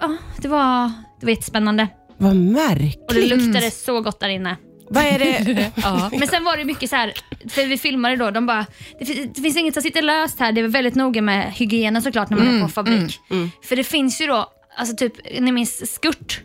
ja, 0.00 0.16
det 0.42 0.48
var, 0.48 0.86
det 1.20 1.26
var 1.26 1.30
jättespännande. 1.30 1.88
Vad 2.16 2.30
Och 2.30 2.36
det 2.36 2.40
märkligt. 2.42 3.28
luktade 3.30 3.70
så 3.70 4.00
gott 4.00 4.20
där 4.20 4.28
inne. 4.28 4.56
Vad 4.90 5.04
är 5.04 5.18
det? 5.18 5.70
Ja. 5.82 6.10
Men 6.18 6.28
sen 6.28 6.44
var 6.44 6.56
det 6.56 6.64
mycket 6.64 6.90
så 6.90 6.96
här, 6.96 7.12
för 7.48 7.66
vi 7.66 7.78
filmade 7.78 8.16
då, 8.16 8.30
de 8.30 8.46
bara, 8.46 8.66
det, 9.00 9.24
det 9.34 9.40
finns 9.40 9.56
inget 9.56 9.74
som 9.74 9.82
sitter 9.82 10.02
löst 10.02 10.40
här. 10.40 10.52
Det 10.52 10.60
är 10.60 10.68
väldigt 10.68 10.94
noga 10.94 11.22
med 11.22 11.52
hygienen 11.52 12.02
såklart 12.02 12.30
när 12.30 12.38
man 12.38 12.56
är 12.58 12.62
på 12.62 12.68
fabrik. 12.68 13.18
För 13.64 13.76
det 13.76 13.84
finns 13.84 14.20
ju 14.20 14.26
då, 14.26 14.46
alltså 14.76 14.96
typ, 14.96 15.12
ni 15.40 15.52
minns 15.52 15.94
Skurt? 15.94 16.40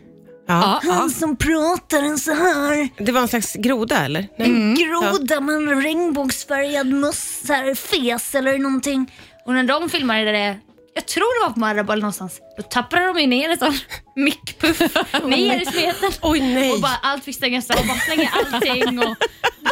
Ja. 0.46 0.80
Han 0.82 1.10
som 1.10 1.36
pratar 1.36 2.02
en 2.02 2.18
så 2.18 2.34
här 2.34 2.88
Det 3.04 3.12
var 3.12 3.20
en 3.20 3.28
slags 3.28 3.52
groda 3.54 4.04
eller? 4.04 4.28
Nej. 4.38 4.48
Mm. 4.48 4.74
groda 4.74 5.40
med 5.40 5.54
en 5.54 5.82
regnbågsfärgad 5.82 6.86
möss, 6.86 7.42
här, 7.48 7.74
fes 7.74 8.34
eller 8.34 8.58
någonting. 8.58 9.12
Och 9.46 9.54
när 9.54 9.64
de 9.64 9.90
filmade 9.90 10.32
det, 10.32 10.56
jag 10.94 11.06
tror 11.06 11.40
det 11.40 11.46
var 11.48 11.52
på 11.54 11.60
Marabou 11.60 11.94
någonstans, 11.96 12.40
då 12.56 12.62
tappade 12.62 13.06
de 13.06 13.20
ju 13.20 13.26
ner 13.26 13.50
en 13.50 13.58
sån 13.58 13.74
mickpuff 14.16 14.80
ner 15.24 15.62
i 15.62 15.66
smeten. 15.66 16.10
Oj 16.22 16.40
nej. 16.40 16.72
Och 16.72 16.80
bara 16.80 16.98
allt 17.02 17.24
fick 17.24 17.34
stängas 17.36 17.70
av, 17.70 17.86
bara 17.86 17.98
slänga 17.98 18.28
allting 18.54 18.98
och 18.98 19.16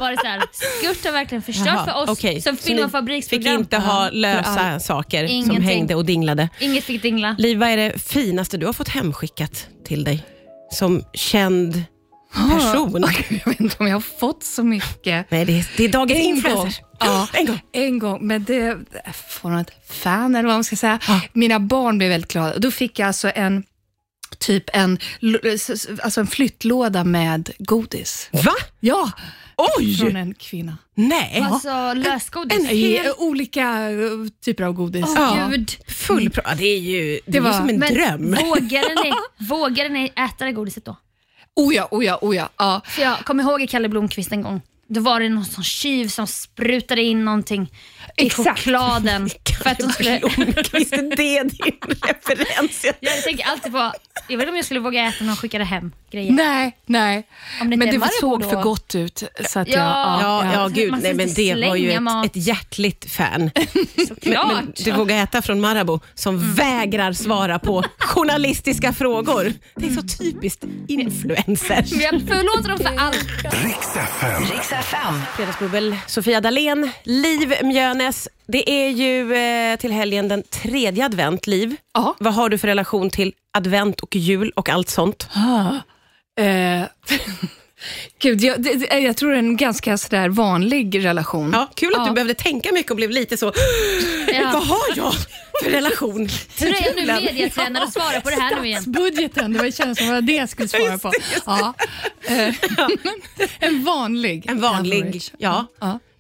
bara 0.00 0.16
så 0.16 0.26
här. 0.26 0.42
Skurt 0.52 1.04
har 1.04 1.12
verkligen 1.12 1.42
förstört 1.42 1.66
Jaha, 1.66 1.84
för 1.84 2.02
oss 2.02 2.08
okej. 2.18 2.40
som 2.42 2.56
Så 2.56 2.62
filmar 2.62 2.84
ni 2.84 2.90
fabriksprogram. 2.90 3.56
Fick 3.56 3.64
inte 3.64 3.76
ha 3.78 4.10
lösa 4.10 4.80
saker 4.80 5.26
som 5.26 5.34
Ingenting. 5.36 5.60
hängde 5.62 5.94
och 5.94 6.04
dinglade. 6.04 6.48
Inget 6.60 6.84
fick 6.84 7.02
dingla. 7.02 7.36
Liv, 7.38 7.58
vad 7.58 7.68
är 7.68 7.76
det 7.76 7.98
finaste 7.98 8.56
du 8.56 8.66
har 8.66 8.72
fått 8.72 8.88
hemskickat 8.88 9.66
till 9.84 10.04
dig? 10.04 10.24
Som 10.72 11.02
känd 11.12 11.84
person? 12.34 13.04
Jag 13.28 13.46
vet 13.46 13.60
inte 13.60 13.76
om 13.78 13.86
jag 13.88 13.96
har 13.96 14.00
fått 14.00 14.44
så 14.44 14.62
mycket. 14.64 15.30
Nej, 15.30 15.44
det 15.44 15.58
är, 15.58 15.70
det 15.76 15.84
är 15.84 15.88
dagens 15.88 16.18
En 16.20 16.24
gång. 16.26 16.36
influencer. 16.36 16.84
Ja, 17.00 17.28
En 17.32 17.46
gång. 17.46 17.60
En 17.72 17.98
gång, 17.98 18.26
men 18.26 18.44
det 18.44 18.76
från 19.28 19.58
ett 19.58 19.70
fan 19.90 20.34
eller 20.34 20.46
vad 20.46 20.56
man 20.56 20.64
ska 20.64 20.76
säga. 20.76 20.98
Ja. 21.08 21.20
Mina 21.32 21.60
barn 21.60 21.98
blev 21.98 22.10
väldigt 22.10 22.32
glada. 22.32 22.58
Då 22.58 22.70
fick 22.70 22.98
jag 22.98 23.06
alltså 23.06 23.30
en 23.34 23.64
typ 24.38 24.64
en, 24.72 24.98
alltså 26.02 26.20
en 26.20 26.26
flyttlåda 26.26 27.04
med 27.04 27.50
godis. 27.58 28.28
Va? 28.32 28.52
Ja, 28.80 29.10
Oj! 29.78 29.96
från 29.96 30.16
en 30.16 30.34
kvinna. 30.34 30.76
Nej. 30.94 31.46
Alltså 31.50 31.92
lösgodis. 31.94 32.58
en- 32.58 32.70
I 32.70 32.96
Helt- 32.96 33.18
olika 33.18 33.90
eh, 33.90 34.08
typer 34.44 34.64
av 34.64 34.72
godis. 34.72 35.04
Åh 35.08 35.14
Ja. 35.38 35.48
gud. 35.50 35.70
Full 35.88 36.30
pro- 36.30 36.54
Det 36.58 36.64
är 36.66 36.78
ju, 36.78 37.20
det 37.26 37.32
Det 37.32 37.40
var- 37.40 37.52
som 37.52 37.68
en 37.68 37.78
Men 37.78 37.94
dröm. 37.94 38.34
vågade 38.44 38.94
ni, 39.04 39.12
vågade 39.46 39.88
ni 39.88 40.12
äta 40.16 40.44
det 40.44 40.52
godiset 40.52 40.84
då? 40.84 40.96
Oh 41.56 41.74
ja, 41.74 41.88
oh 41.90 42.04
ja, 42.04 42.18
oh 42.22 42.36
ja. 42.36 42.48
ja. 42.58 42.80
För 42.86 43.02
jag 43.02 43.18
kommer 43.18 43.42
ihåg 43.42 43.62
i 43.62 43.66
Kalle 43.66 43.88
Blomqvist 43.88 44.32
en 44.32 44.42
gång. 44.42 44.60
Då 44.88 45.00
var 45.00 45.20
det 45.20 45.28
någon 45.28 45.44
sån 45.44 45.64
tjuv 45.64 46.08
som 46.08 46.26
sprutade 46.26 47.02
in 47.02 47.24
någonting 47.24 47.72
i 48.16 48.26
Exakt. 48.26 48.58
chokladen. 48.60 49.30
för 49.62 49.70
att 49.70 49.78
de 49.78 49.92
skulle... 49.92 50.10
Är 50.10 51.16
det 51.16 51.16
din 51.16 51.50
referens? 52.02 52.86
Jag 53.00 53.22
tänker 53.24 53.44
alltid 53.46 53.72
på, 53.72 53.78
jag 54.28 54.36
vet 54.36 54.42
inte 54.42 54.48
om 54.50 54.56
jag 54.56 54.64
skulle 54.64 54.80
våga 54.80 55.08
äta 55.08 55.16
när 55.24 55.26
de 55.30 55.36
skickade 55.36 55.64
hem 55.64 55.92
grejer. 56.12 56.32
Nej, 56.32 56.76
nej. 56.86 57.26
Det 57.60 57.64
men 57.76 57.82
är 57.88 57.92
det 57.92 58.08
såg 58.20 58.40
då. 58.42 58.48
för 58.50 58.62
gott 58.62 58.94
ut. 58.94 59.22
Så 59.48 59.58
att 59.60 59.68
Ja. 59.68 59.74
jag, 59.74 60.46
Ja, 60.46 60.52
ja, 60.54 60.68
gud. 60.68 60.90
Man 60.90 61.00
ska 61.00 61.08
Nej, 61.12 61.16
men 61.26 61.34
det 61.34 61.68
var 61.68 61.76
ju 61.76 61.92
ett, 61.92 62.02
mat. 62.02 62.26
ett 62.26 62.36
hjärtligt 62.36 63.12
fan. 63.12 63.50
Såklart. 64.08 64.52
Men 64.54 64.72
du 64.76 64.92
vågar 64.92 65.22
äta 65.22 65.42
från 65.42 65.60
Marabou 65.60 66.00
som 66.14 66.32
Mm. 66.36 66.54
vägrar 66.54 67.12
svara 67.12 67.58
på 67.58 67.84
journalistiska 67.98 68.92
frågor. 68.92 69.52
Det 69.76 69.86
är 69.86 69.90
så 69.90 70.02
typiskt 70.18 70.64
influencers. 70.88 71.90
Men 71.92 72.00
jag 72.00 72.10
förlåter 72.10 72.68
dem 72.68 72.78
för 72.78 72.96
allt. 72.98 73.26
Riks 74.52 74.72
FM. 74.72 75.20
Fredagsbubbel, 75.36 75.96
Sofia 76.06 76.40
Dalén, 76.40 76.90
Liv 77.04 77.54
Mjönes. 77.94 78.28
Det 78.46 78.70
är 78.70 78.88
ju 78.88 79.34
eh, 79.34 79.76
till 79.76 79.92
helgen 79.92 80.28
den 80.28 80.42
tredje 80.42 81.04
advent, 81.04 81.46
Liv. 81.46 81.76
Ja. 81.94 82.16
Vad 82.18 82.34
har 82.34 82.48
du 82.48 82.58
för 82.58 82.68
relation 82.68 83.10
till 83.10 83.32
advent 83.52 84.00
och 84.00 84.16
jul 84.16 84.50
och 84.56 84.68
allt 84.68 84.88
sånt? 84.88 85.28
Eh, 86.40 86.82
Gud, 88.22 88.40
jag, 88.40 88.62
det, 88.62 88.98
jag 89.00 89.16
tror 89.16 89.30
det 89.30 89.36
är 89.36 89.38
en 89.38 89.56
ganska 89.56 89.98
sådär 89.98 90.28
vanlig 90.28 91.04
relation. 91.04 91.50
Ja, 91.52 91.68
kul 91.74 91.94
att 91.94 91.98
Ja. 92.00 92.06
du 92.08 92.12
behövde 92.14 92.34
tänka 92.34 92.72
mycket 92.72 92.90
och 92.90 92.96
blev 92.96 93.10
lite 93.10 93.36
så, 93.36 93.46
Ja. 94.32 94.50
vad 94.52 94.66
har 94.66 94.96
jag 94.96 95.12
för 95.64 95.70
relation 95.70 96.28
Hur 96.58 96.68
är 96.68 96.86
jag 96.86 96.96
nu 96.96 97.06
medietränare 97.06 97.84
och 97.84 97.92
svara 97.92 98.20
på 98.20 98.30
det 98.30 98.36
här 98.36 98.60
nu 98.60 98.66
igen? 98.66 98.82
Budgeten, 98.86 99.52
det 99.52 99.58
var 99.58 99.70
kändes 99.70 99.98
som 99.98 100.06
det 100.06 100.12
var 100.12 100.20
det 100.20 100.32
jag 100.32 100.48
skulle 100.48 100.68
svara 100.68 100.98
på. 100.98 101.12
Ja. 101.46 101.74
Eh, 102.24 102.54
en 103.58 103.84
vanlig. 103.84 104.46
En 104.48 104.60
vanlig, 104.60 105.02
average. 105.02 105.32
ja. 105.38 105.66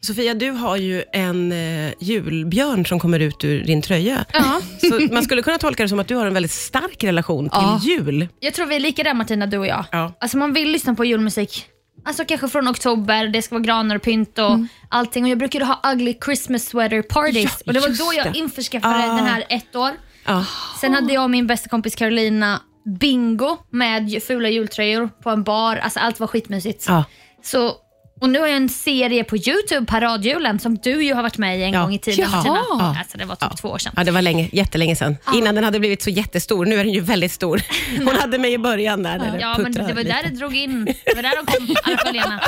Sofia, 0.06 0.34
du 0.34 0.50
har 0.50 0.76
ju 0.76 1.04
en 1.12 1.52
eh, 1.52 1.92
julbjörn 2.00 2.86
som 2.86 3.00
kommer 3.00 3.20
ut 3.20 3.44
ur 3.44 3.64
din 3.64 3.82
tröja. 3.82 4.24
Ja. 4.32 4.60
Så 4.80 5.14
man 5.14 5.22
skulle 5.22 5.42
kunna 5.42 5.58
tolka 5.58 5.82
det 5.82 5.88
som 5.88 6.00
att 6.00 6.08
du 6.08 6.14
har 6.14 6.26
en 6.26 6.34
väldigt 6.34 6.52
stark 6.52 7.04
relation 7.04 7.44
till 7.48 7.58
Ja. 7.62 7.80
jul. 7.82 8.28
Jag 8.40 8.54
tror 8.54 8.66
vi 8.66 8.76
är 8.76 8.80
lika 8.80 9.02
där 9.02 9.14
Martina, 9.14 9.46
du 9.46 9.58
och 9.58 9.66
jag. 9.66 9.84
Ja. 9.92 10.12
Alltså 10.20 10.36
man 10.38 10.52
vill 10.52 10.70
lyssna 10.72 10.94
på 10.94 11.04
julmusik. 11.04 11.66
Alltså 12.04 12.24
kanske 12.24 12.48
från 12.48 12.68
oktober, 12.68 13.28
det 13.28 13.42
ska 13.42 13.54
vara 13.54 13.62
granar 13.64 13.96
och 13.96 14.02
pynt 14.02 14.38
och 14.38 14.50
Mm. 14.50 14.68
allting. 14.88 15.24
Och 15.24 15.30
jag 15.30 15.38
brukade 15.38 15.64
ha 15.64 15.92
ugly 15.92 16.14
Christmas 16.24 16.64
sweater 16.64 17.02
parties. 17.02 17.44
Ja, 17.44 17.50
och 17.66 17.72
det 17.72 17.80
var 17.80 17.88
just 17.88 18.00
då 18.00 18.12
jag 18.16 18.32
det. 18.32 18.38
införskaffade 18.38 18.94
Ah. 19.12 19.16
den 19.16 19.26
här 19.26 19.44
ett 19.48 19.76
år. 19.76 19.90
Ja. 20.26 20.44
Sen 20.80 20.94
hade 20.94 21.12
jag 21.12 21.22
och 21.24 21.30
min 21.30 21.46
bästa 21.46 21.68
kompis 21.68 21.94
Carolina 21.94 22.60
bingo 23.00 23.56
med 23.70 24.08
ju- 24.08 24.20
fula 24.20 24.48
jultröjor 24.48 25.08
på 25.22 25.30
en 25.30 25.42
bar. 25.42 25.76
Alltså 25.76 26.00
allt 26.00 26.20
var 26.20 26.26
skitmysigt. 26.26 26.84
Ja. 26.88 27.04
Så, 27.44 27.72
och 28.22 28.30
nu 28.30 28.38
har 28.40 28.46
jag 28.46 28.56
en 28.56 28.68
serie 28.68 29.24
på 29.24 29.36
Youtube, 29.36 29.86
Paradjulen, 29.86 30.58
som 30.58 30.76
du 30.78 31.04
ju 31.04 31.14
har 31.14 31.22
varit 31.22 31.38
med 31.38 31.58
i 31.58 31.62
en 31.62 31.72
Ja. 31.72 31.82
gång 31.82 31.94
i 31.94 31.98
tiden. 31.98 32.28
Jaha. 32.32 32.42
Martina. 32.44 32.96
Alltså, 32.98 33.18
det 33.18 33.24
var 33.24 33.36
typ 33.36 33.56
två 33.56 33.68
år 33.68 33.78
sedan. 33.78 33.92
ja, 33.96 34.04
det 34.04 34.10
var 34.10 34.22
länge, 34.22 34.48
jättelänge 34.52 34.96
sedan. 34.96 35.16
Innan 35.34 35.54
den 35.54 35.64
hade 35.64 35.78
blivit 35.80 36.02
så 36.02 36.10
jättestor. 36.10 36.66
Nu 36.66 36.80
är 36.80 36.84
den 36.84 36.92
ju 36.92 37.00
väldigt 37.00 37.32
stor. 37.32 37.62
Hon 37.98 38.16
hade 38.16 38.38
mig 38.38 38.52
i 38.52 38.58
början 38.58 39.02
där. 39.02 39.18
när 39.18 39.32
det 39.32 39.38
Ja, 39.40 39.54
men 39.58 39.72
det 39.72 39.78
puttrade 39.78 39.94
var 39.94 40.02
lite. 40.02 40.16
där 40.22 40.30
det 40.30 40.36
drog 40.36 40.56
in. 40.56 40.84
Det 40.84 41.14
var 41.16 41.22
där 41.22 41.32
de 41.36 41.46
kom, 41.52 41.76
alla 41.84 41.96
följarna. 41.98 42.40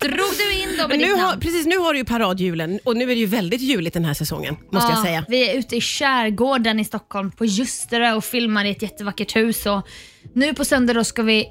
Drog 0.00 0.32
du 0.38 0.52
in 0.52 0.68
dem 0.78 0.88
Men 0.88 0.88
med 0.88 0.98
nu 0.98 1.04
ditt 1.04 1.16
har, 1.22 1.28
namn? 1.28 1.40
precis 1.40 1.66
nu 1.66 1.76
har 1.78 1.92
du 1.92 1.98
ju 1.98 2.04
paradjulen 2.04 2.78
och 2.84 2.96
nu 2.96 3.04
är 3.04 3.08
det 3.08 3.14
ju 3.14 3.26
väldigt 3.26 3.60
juligt 3.60 3.94
den 3.94 4.04
här 4.04 4.14
säsongen, 4.14 4.56
måste 4.72 4.90
jag 4.90 4.98
Ja, 4.98 5.04
säga. 5.04 5.24
Vi 5.28 5.50
är 5.50 5.58
ute 5.58 5.76
i 5.76 5.80
skärgården 5.80 6.80
i 6.80 6.84
Stockholm, 6.84 7.30
på 7.30 7.44
Ljusterö 7.44 8.12
och 8.12 8.24
filmar 8.24 8.64
i 8.64 8.70
ett 8.70 8.82
jättevackert 8.82 9.36
hus. 9.36 9.66
Och 9.66 9.86
nu 10.34 10.54
på 10.54 10.64
söndag 10.64 10.92
då 10.94 11.04
ska 11.04 11.22
vi, 11.22 11.46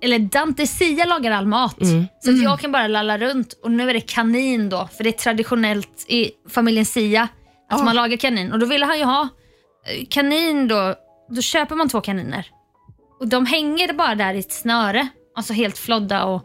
eller 0.00 0.18
Dante 0.18 0.66
Sia 0.66 1.04
lagar 1.04 1.30
all 1.30 1.46
mat. 1.46 1.82
Mm. 1.82 2.06
Så 2.20 2.30
att 2.30 2.42
jag 2.42 2.60
kan 2.60 2.72
bara 2.72 2.86
lalla 2.86 3.18
runt 3.18 3.52
och 3.52 3.70
nu 3.70 3.90
är 3.90 3.94
det 3.94 4.00
kanin 4.00 4.68
då, 4.68 4.88
för 4.96 5.04
det 5.04 5.10
är 5.10 5.12
traditionellt 5.12 6.04
i 6.08 6.30
familjen 6.48 6.84
Sia 6.84 7.28
att 7.70 7.84
man 7.84 7.96
lagar 7.96 8.16
kanin. 8.16 8.52
Och 8.52 8.58
då 8.58 8.66
ville 8.66 8.86
han 8.86 8.98
ju 8.98 9.04
ha 9.04 9.28
eh, 9.86 10.06
kanin 10.10 10.68
då, 10.68 10.94
då 11.28 11.42
köper 11.42 11.76
man 11.76 11.88
två 11.88 12.00
kaniner. 12.00 12.46
Och 13.20 13.28
de 13.28 13.46
hänger 13.46 13.92
bara 13.92 14.14
där 14.14 14.34
i 14.34 14.38
ett 14.38 14.52
snöre, 14.52 15.08
alltså 15.36 15.52
helt 15.52 15.78
flodda 15.78 16.24
och 16.24 16.42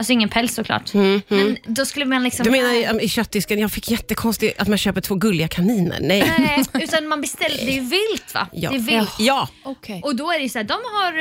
Alltså 0.00 0.12
ingen 0.12 0.28
päls 0.28 0.54
såklart. 0.54 0.94
Men 1.28 1.56
då 1.66 1.84
skulle 1.86 2.04
man 2.04 2.22
liksom... 2.22 2.46
Mm, 2.46 2.60
Du 2.60 2.66
menar 2.84 3.00
i, 3.00 3.08
köttdisken, 3.08 3.58
jag 3.58 3.72
fick 3.72 3.90
jättekonstigt 3.90 4.60
att 4.60 4.68
man 4.68 4.78
köper 4.78 5.00
två 5.00 5.14
gulliga 5.14 5.48
kaniner. 5.48 5.98
Nej. 6.00 6.32
Nej, 6.38 6.64
utan 6.84 7.08
man 7.08 7.20
beställer, 7.20 7.56
det 7.56 7.70
är 7.72 7.74
ju 7.74 7.80
vilt 7.80 8.34
va? 8.34 8.46
Ja. 8.52 8.70
Det 8.70 8.76
är 8.76 8.80
vilt. 8.80 9.14
Ja, 9.18 9.48
Okej. 9.64 10.00
Och 10.04 10.16
då 10.16 10.30
är 10.30 10.38
det 10.38 10.42
ju 10.42 10.48
så 10.48 10.58
här, 10.58 10.64
de 10.64 10.72
har 10.72 11.18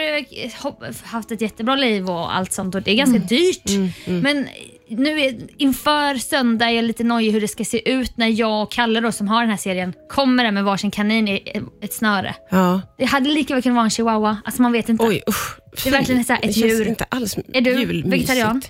eh, 0.88 0.94
haft 1.04 1.32
ett 1.32 1.42
jättebra 1.42 1.76
liv 1.76 2.10
och 2.10 2.36
allt 2.36 2.54
sånt 2.54 2.76
och 2.76 2.82
det 2.82 2.92
är 2.92 2.96
ganska 2.96 3.20
dyrt. 3.20 3.70
Men 4.06 4.48
nu 4.90 5.22
är, 5.22 5.36
inför 5.58 6.16
söndag 6.18 6.66
är 6.66 6.70
jag 6.76 6.86
lite 6.86 7.04
nojig 7.04 7.32
hur 7.32 7.42
det 7.42 7.48
ska 7.48 7.66
se 7.66 7.92
ut 7.92 8.18
när 8.18 8.28
jag 8.28 8.64
och 8.64 8.72
Kalle 8.72 9.00
då, 9.00 9.12
som 9.12 9.28
har 9.28 9.42
den 9.42 9.50
här 9.50 9.58
serien 9.58 9.94
kommer 10.10 10.44
där 10.44 10.52
med 10.52 10.64
varsin 10.64 10.92
kanin 10.92 11.28
i 11.28 11.44
ett 11.82 11.94
snöre. 11.94 12.36
ja. 12.50 12.82
Det 12.98 13.06
hade 13.06 13.30
lika 13.30 13.54
väl 13.54 13.64
kunnat 13.64 13.76
vara 13.76 13.84
en 13.86 13.90
chihuahua. 13.90 14.38
Alltså 14.46 14.62
man 14.62 14.72
vet 14.72 14.90
inte. 14.90 15.04
Oj, 15.06 15.22
usch. 15.30 15.60
Det 15.84 15.90
är 15.90 15.92
verkligen 15.92 16.24
så 16.24 16.34
här 16.34 16.46
ett 16.46 16.58
djur. 16.58 16.88
inte 16.88 17.06
alls 17.10 17.38
Är 17.54 17.62
du 17.62 17.72
julmysigt. 17.72 18.14
vegetarian? 18.14 18.62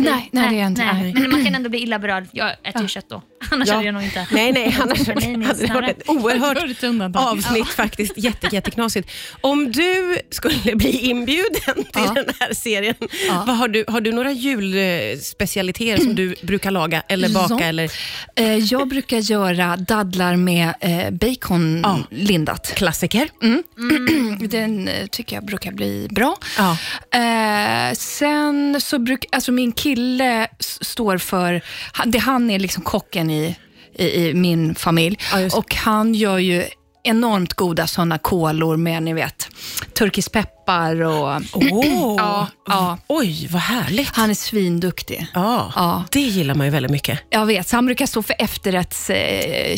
Nej, 0.00 0.28
nej, 0.32 0.48
det 0.50 0.56
är 0.56 0.60
jag 0.60 0.66
inte. 0.66 0.84
Nej, 0.84 1.12
men 1.14 1.30
man 1.30 1.44
kan 1.44 1.54
ändå 1.54 1.68
bli 1.70 1.78
illa 1.82 1.98
berörd. 1.98 2.26
Jag 2.32 2.50
äter 2.64 2.82
ju 2.82 2.88
kött 2.88 3.08
då. 3.08 3.22
Annars 3.50 3.68
Ja. 3.68 3.74
hade 3.74 3.86
jag 3.86 3.92
nog 3.94 4.02
inte. 4.02 4.26
Nej, 4.32 4.52
nej, 4.52 4.76
annars 4.80 5.08
hade 5.08 5.20
det 5.66 5.72
varit 5.74 5.90
ett 5.90 6.08
oerhört 6.08 7.16
avsnitt 7.16 7.68
faktiskt. 7.68 8.12
Jätte, 8.16 8.48
jätteknasigt. 8.52 9.10
Om 9.40 9.72
du 9.72 10.16
skulle 10.30 10.76
bli 10.76 10.90
inbjuden 10.98 11.74
till 11.74 11.84
Ja. 11.94 12.12
den 12.14 12.34
här 12.40 12.54
serien, 12.54 12.94
Ja. 13.28 13.44
vad 13.46 13.56
har, 13.56 13.68
du, 13.68 13.84
har 13.88 14.00
du 14.00 14.12
några 14.12 14.32
julspecialiteter 14.32 16.02
som 16.04 16.14
du 16.14 16.34
brukar 16.42 16.70
laga 16.70 17.02
eller 17.08 17.28
baka? 17.28 17.54
Ja. 17.54 17.60
Eller 17.60 17.90
Eh, 18.36 18.56
jag 18.56 18.88
brukar 18.88 19.18
göra 19.18 19.76
dadlar 19.76 20.36
med 20.36 20.74
eh, 20.80 21.10
bacon 21.10 21.80
Ja. 21.84 21.98
lindat. 22.10 22.74
klassiker? 22.74 23.28
Den 24.48 24.88
eh, 24.88 25.06
tycker 25.06 25.36
jag 25.36 25.44
brukar 25.44 25.72
bli 25.72 26.08
bra. 26.10 26.36
Ja. 26.58 26.76
Eh, 27.18 27.94
sen 27.94 28.80
så 28.80 28.98
brukar, 28.98 29.28
alltså 29.32 29.52
min 29.52 29.72
kille 29.72 30.48
står 30.60 31.18
för, 31.18 31.60
han- 31.92 32.10
det 32.10 32.18
han 32.18 32.50
är 32.50 32.58
liksom 32.58 32.82
kocken 32.82 33.30
i 33.30 33.56
i, 33.94 34.04
i 34.28 34.34
min 34.34 34.74
familj. 34.74 35.18
Ja, 35.32 35.48
och 35.56 35.74
han 35.74 36.14
gör 36.14 36.38
ju 36.38 36.64
enormt 37.04 37.54
goda 37.54 37.86
sådana 37.86 38.18
kolor 38.18 38.76
med, 38.76 39.02
ni 39.02 39.12
vet, 39.12 39.48
turkisk 39.98 40.32
peppar 40.32 41.02
och... 41.02 41.40
Åh, 41.52 42.16
Ja, 42.18 42.46
ja. 42.66 42.98
Oj, 43.06 43.48
vad 43.50 43.62
härligt. 43.62 44.08
Han 44.16 44.30
är 44.30 44.34
svinduktig. 44.34 45.26
Ja, 45.34 45.72
Ja. 45.76 46.04
det 46.10 46.20
gillar 46.20 46.54
man 46.54 46.66
ju 46.66 46.72
väldigt 46.72 46.92
mycket. 46.92 47.20
Jag 47.30 47.46
vet, 47.46 47.68
så 47.68 47.76
han 47.76 47.86
brukar 47.86 48.06
stå 48.06 48.22
för 48.22 48.36
efterrätts 48.38 49.10
eh. 49.10 49.76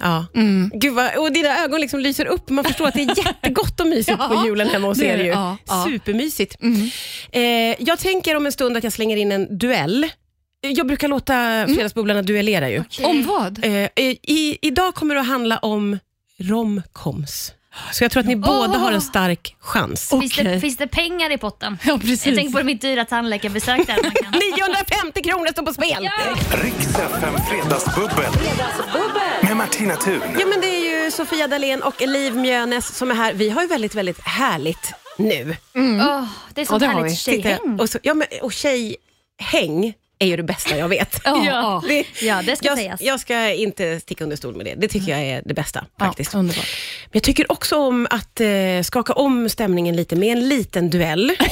Ja. 0.00 0.26
Mm. 0.34 0.70
Gud 0.74 0.94
vad, 0.94 1.16
och 1.16 1.32
dina 1.32 1.58
ögon 1.64 1.80
liksom 1.80 2.00
lyser 2.00 2.26
upp. 2.26 2.50
Man 2.50 2.64
förstår 2.64 2.88
att 2.88 2.94
det 2.94 3.02
är 3.02 3.16
jättegott 3.26 3.80
och 3.80 3.86
mysigt 3.86 4.18
Ja, 4.20 4.28
på 4.28 4.46
julen 4.46 4.68
hemma 4.68 4.86
hos 4.88 4.98
det 4.98 5.10
är 5.10 5.18
er. 5.18 5.24
Ju. 5.24 5.30
Ja, 5.30 5.56
ja. 5.66 5.84
Supermysigt. 5.88 6.56
Eh, 7.32 7.42
jag 7.78 7.98
tänker 7.98 8.36
om 8.36 8.46
en 8.46 8.52
stund 8.52 8.76
att 8.76 8.84
jag 8.84 8.92
slänger 8.92 9.16
in 9.16 9.32
en 9.32 9.58
duell. 9.58 10.08
Jag 10.60 10.86
brukar 10.86 11.08
låta 11.08 11.66
Fredagsbubblarna 11.66 12.22
duellera 12.22 12.70
ju. 12.70 12.84
Om 13.02 13.22
vad? 13.26 13.64
Eh, 13.64 13.72
eh, 13.74 13.88
i, 14.22 14.58
idag 14.62 14.94
kommer 14.94 15.14
det 15.14 15.20
att 15.20 15.26
handla 15.26 15.58
om 15.58 15.98
romcoms. 16.38 17.52
Så 17.92 18.04
jag 18.04 18.10
tror 18.10 18.20
att 18.20 18.26
ni 18.26 18.36
båda 18.36 18.78
har 18.78 18.92
en 18.92 19.00
stark 19.00 19.56
chans. 19.60 20.08
Finns, 20.10 20.36
det, 20.36 20.60
finns 20.60 20.76
det 20.76 20.86
pengar 20.86 21.32
i 21.32 21.38
potten? 21.38 21.78
Ja, 21.84 21.98
precis. 21.98 22.26
Jag 22.26 22.36
tänker 22.36 22.58
på 22.58 22.64
mitt 22.64 22.80
dyra 22.80 23.04
tandläkarbesök 23.04 23.86
där. 23.86 24.02
Man 24.02 24.10
kan... 24.12 24.32
950 24.56 25.22
kronor 25.22 25.46
står 25.52 25.62
på 25.62 25.74
spel! 25.74 25.96
Ja. 26.00 26.10
Riks 26.62 26.86
FM 26.98 27.34
Fredagsbubbel. 27.48 28.32
Med 29.42 29.56
Martina 29.56 29.96
Thun. 29.96 30.20
Ja, 30.40 30.46
men 30.46 30.60
det 30.60 30.66
är 30.66 31.04
ju 31.04 31.10
Sofia 31.10 31.46
Dalén 31.46 31.82
och 31.82 32.00
Liv 32.00 32.36
Mjönes 32.36 32.96
som 32.96 33.10
är 33.10 33.14
här. 33.14 33.32
Vi 33.34 33.50
har 33.50 33.62
ju 33.62 33.68
väldigt, 33.68 33.94
väldigt 33.94 34.20
härligt 34.20 34.92
nu. 35.18 35.56
Åh, 35.74 36.24
det 36.54 36.60
är 36.60 36.64
sånt 36.64 36.82
Ja, 36.82 36.88
härligt 36.88 37.18
tjejhäng. 37.18 37.80
och, 37.80 37.90
så, 37.90 37.98
ja, 38.02 38.14
men, 38.14 38.26
och 38.42 38.52
tjejhäng 38.52 39.94
är 40.18 40.26
ju 40.26 40.36
det 40.36 40.42
bästa 40.42 40.76
jag 40.78 40.88
vet. 40.88 41.20
Ja, 41.24 41.30
Ja. 41.46 41.52
ja. 41.52 41.82
Det, 41.88 42.04
Ja, 42.26 42.42
det 42.42 42.56
ska 42.56 42.66
jag, 42.68 42.78
sägas. 42.78 43.00
jag 43.00 43.20
ska 43.20 43.52
inte 43.52 44.00
sticka 44.00 44.24
under 44.24 44.36
stol 44.36 44.54
med 44.56 44.66
det. 44.66 44.74
Det 44.74 44.88
tycker 44.88 45.12
jag 45.12 45.20
är 45.20 45.42
det 45.44 45.54
bästa 45.54 45.84
faktiskt. 45.98 46.32
Ja, 46.32 46.38
underbart. 46.38 46.66
Men 47.04 47.10
jag 47.12 47.22
tycker 47.22 47.52
också 47.52 47.76
om 47.76 48.06
att 48.10 48.40
eh, 48.40 48.48
skaka 48.84 49.12
om 49.12 49.48
stämningen 49.48 49.96
lite 49.96 50.16
med 50.16 50.28
en 50.38 50.48
liten 50.48 50.90
duell. 50.90 51.32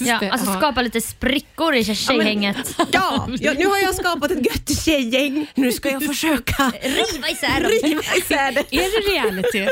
Ja, 0.00 0.18
det. 0.20 0.30
alltså 0.30 0.50
Ja. 0.50 0.58
skapa 0.58 0.82
lite 0.82 1.00
sprickor 1.00 1.74
i 1.74 1.84
tjejhänget. 1.84 2.56
Ja, 2.92 3.28
ja, 3.40 3.52
nu 3.58 3.66
har 3.66 3.78
jag 3.78 3.94
skapat 3.94 4.30
ett 4.30 4.46
gött 4.46 4.84
tjejgäng. 4.84 5.46
Nu 5.54 5.72
ska 5.72 5.90
jag 5.90 6.06
försöka 6.06 6.72
Riva 6.82 7.28
isär 7.28 7.60
dem. 7.60 7.70
riva 7.82 8.02
isär 8.16 8.52
det. 8.52 8.60
Är 8.76 8.78
det 8.78 9.12
reality? 9.12 9.66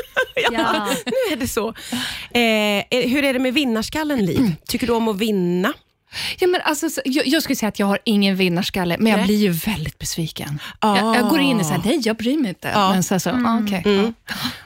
Ja. 0.52 0.88
Nu 1.06 1.32
är 1.32 1.36
det 1.36 1.48
så. 1.48 1.68
Eh, 1.68 3.08
hur 3.10 3.24
är 3.24 3.32
det 3.32 3.38
med 3.38 3.54
vinnarskallen, 3.54 4.26
Liv? 4.26 4.52
Tycker 4.66 4.86
du 4.86 4.92
om 4.92 5.08
att 5.08 5.16
vinna? 5.18 5.72
Ja, 6.38 6.46
men 6.46 6.60
alltså, 6.64 6.90
så- 6.90 7.00
jag, 7.04 7.26
jag 7.26 7.42
skulle 7.42 7.56
säga 7.56 7.68
att 7.68 7.78
jag 7.78 7.86
har 7.86 7.98
ingen 8.04 8.36
vinnarskalle, 8.36 8.96
men 8.98 9.06
jag 9.06 9.16
Nej. 9.16 9.26
blir 9.26 9.36
ju 9.36 9.50
väldigt 9.50 9.98
besviken. 9.98 10.60
Ah. 10.78 10.96
Jag, 10.96 11.16
jag 11.16 11.28
går 11.28 11.40
in 11.40 11.60
och 11.60 11.66
säger 11.66 11.80
nej, 11.84 12.00
jag 12.04 12.16
bryr 12.16 12.38
mig 12.38 12.48
inte. 12.48 12.68
Ja. 12.68 12.92
Men 12.92 13.02
så, 13.02 13.20
så, 13.20 13.30
ah, 13.30 13.60
okej. 13.66 13.82
Mm. 13.86 14.14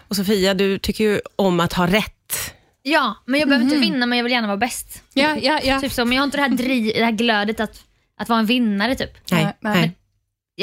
Och 0.08 0.16
Sofia, 0.16 0.54
du 0.54 0.78
tycker 0.78 1.04
ju 1.04 1.20
om 1.36 1.60
att 1.60 1.72
ha 1.72 1.86
rätt. 1.86 2.54
ja, 2.82 3.14
men 3.26 3.40
jag 3.40 3.48
behöver 3.48 3.64
inte 3.64 3.76
vinna 3.76 4.06
men 4.06 4.18
jag 4.18 4.22
vill 4.24 4.32
gärna 4.32 4.46
vara 4.46 4.56
bäst. 4.56 5.02
Ja, 5.14 5.36
ja, 5.42 5.60
ja. 5.64 5.80
Typ 5.80 5.92
så, 5.92 6.04
men 6.04 6.12
jag 6.16 6.22
har 6.22 6.24
inte 6.24 6.36
det 6.36 6.42
här, 6.42 6.50
dri- 6.50 6.92
det 6.98 7.04
här 7.04 7.12
glödet 7.12 7.60
att, 7.60 7.80
att 8.18 8.28
vara 8.28 8.38
en 8.38 8.46
vinnare 8.46 8.94
typ. 8.94 9.10
Nej, 9.30 9.44
Nej, 9.44 9.54
nej. 9.60 9.92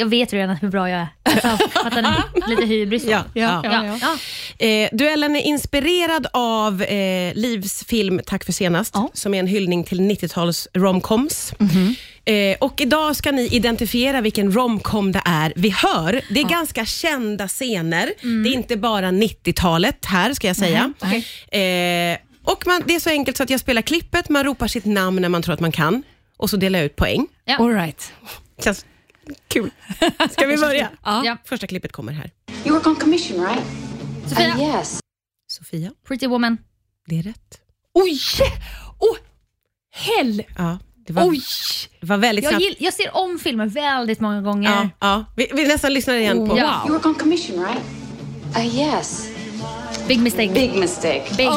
Jag 0.00 0.06
vet 0.06 0.32
redan 0.32 0.56
hur 0.56 0.68
bra 0.68 0.90
jag 0.90 1.00
är. 1.00 1.08
Alltså, 1.22 1.68
fattar 1.68 2.02
ni? 2.02 2.50
Lite 2.50 2.66
hybris. 2.66 3.04
Ja, 3.04 3.24
ja. 3.34 3.60
Ja. 3.64 3.84
Ja, 3.84 3.98
ja. 4.00 4.66
Eh, 4.66 4.88
duellen 4.92 5.36
är 5.36 5.40
inspirerad 5.40 6.26
av 6.32 6.82
eh, 6.82 7.34
Livs 7.34 7.84
film 7.84 8.20
Tack 8.26 8.44
för 8.44 8.52
senast, 8.52 8.94
Ja. 8.94 9.10
som 9.14 9.34
är 9.34 9.38
en 9.40 9.46
hyllning 9.46 9.84
till 9.84 10.00
90-tals 10.00 10.68
romcoms. 10.74 11.52
Mhm. 11.58 11.94
Eh, 12.24 12.56
och 12.60 12.80
idag 12.80 13.16
ska 13.16 13.32
ni 13.32 13.46
identifiera 13.46 14.20
vilken 14.20 14.52
romcom 14.52 15.12
det 15.12 15.22
är 15.24 15.52
vi 15.56 15.70
hör. 15.70 16.20
Det 16.30 16.40
är 16.40 16.44
ganska 16.48 16.84
kända 16.86 17.48
scener. 17.48 18.12
Mm. 18.22 18.42
Det 18.42 18.48
är 18.48 18.52
inte 18.52 18.76
bara 18.76 19.10
90-talet 19.10 20.04
här, 20.06 20.34
ska 20.34 20.46
jag 20.46 20.56
säga. 20.56 20.92
Nej. 21.50 22.12
Eh, 22.12 22.18
och 22.44 22.66
man, 22.66 22.82
det 22.86 22.94
är 22.94 23.00
så 23.00 23.10
enkelt 23.10 23.36
så 23.36 23.42
att 23.42 23.50
jag 23.50 23.60
spelar 23.60 23.82
klippet, 23.82 24.28
man 24.28 24.44
ropar 24.44 24.66
sitt 24.66 24.84
namn 24.84 25.22
när 25.22 25.28
man 25.28 25.42
tror 25.42 25.54
att 25.54 25.60
man 25.60 25.72
kan 25.72 26.02
och 26.36 26.50
så 26.50 26.56
delar 26.56 26.78
jag 26.78 26.86
ut 26.86 26.96
poäng. 26.96 27.26
Ja. 27.44 27.56
All 27.56 27.74
right. 27.74 28.12
Känns 28.64 28.84
kul. 29.48 29.70
Ska 30.30 30.46
vi 30.46 30.56
börja? 30.56 30.88
Ja. 31.04 31.36
Första 31.44 31.66
klippet 31.66 31.92
kommer 31.92 32.12
här. 32.12 32.30
You 32.64 32.74
work 32.74 32.86
on 32.86 32.96
commission, 32.96 33.46
right? 33.46 33.62
Sofia, 34.28 34.54
Uh, 34.54 34.60
yes. 34.62 35.00
Sofia, 35.50 35.90
Pretty 36.08 36.26
Woman. 36.26 36.58
det 37.06 37.18
är 37.18 37.22
rätt. 37.22 37.60
Oj! 37.94 38.20
Oh, 38.98 39.16
hell! 39.90 40.42
Ja, 40.58 40.78
det 41.06 41.12
var, 41.12 41.28
Oj! 41.28 41.40
det 42.00 42.06
var 42.06 42.16
väldigt 42.16 42.44
Jag, 42.44 42.60
gill, 42.60 42.76
jag 42.78 42.94
ser 42.94 43.16
om 43.16 43.38
filmer 43.38 43.66
väldigt 43.66 44.20
många 44.20 44.42
gånger. 44.42 44.70
Ja, 44.70 44.90
ja. 45.00 45.24
Vi, 45.36 45.50
vi 45.54 45.68
nästan 45.68 45.92
lyssnar 45.94 46.14
igen 46.14 46.48
på... 46.48 46.58
Ja. 46.58 46.82
You 46.86 46.94
work 46.94 47.06
on 47.06 47.14
commission, 47.14 47.66
right? 47.66 47.82
Uh, 48.56 48.76
yes. 48.78 49.28
Big 50.08 50.20
mistake. 50.20 50.48
Big 50.54 50.74
mistake. 50.74 51.24
Big. 51.36 51.46
I 51.46 51.48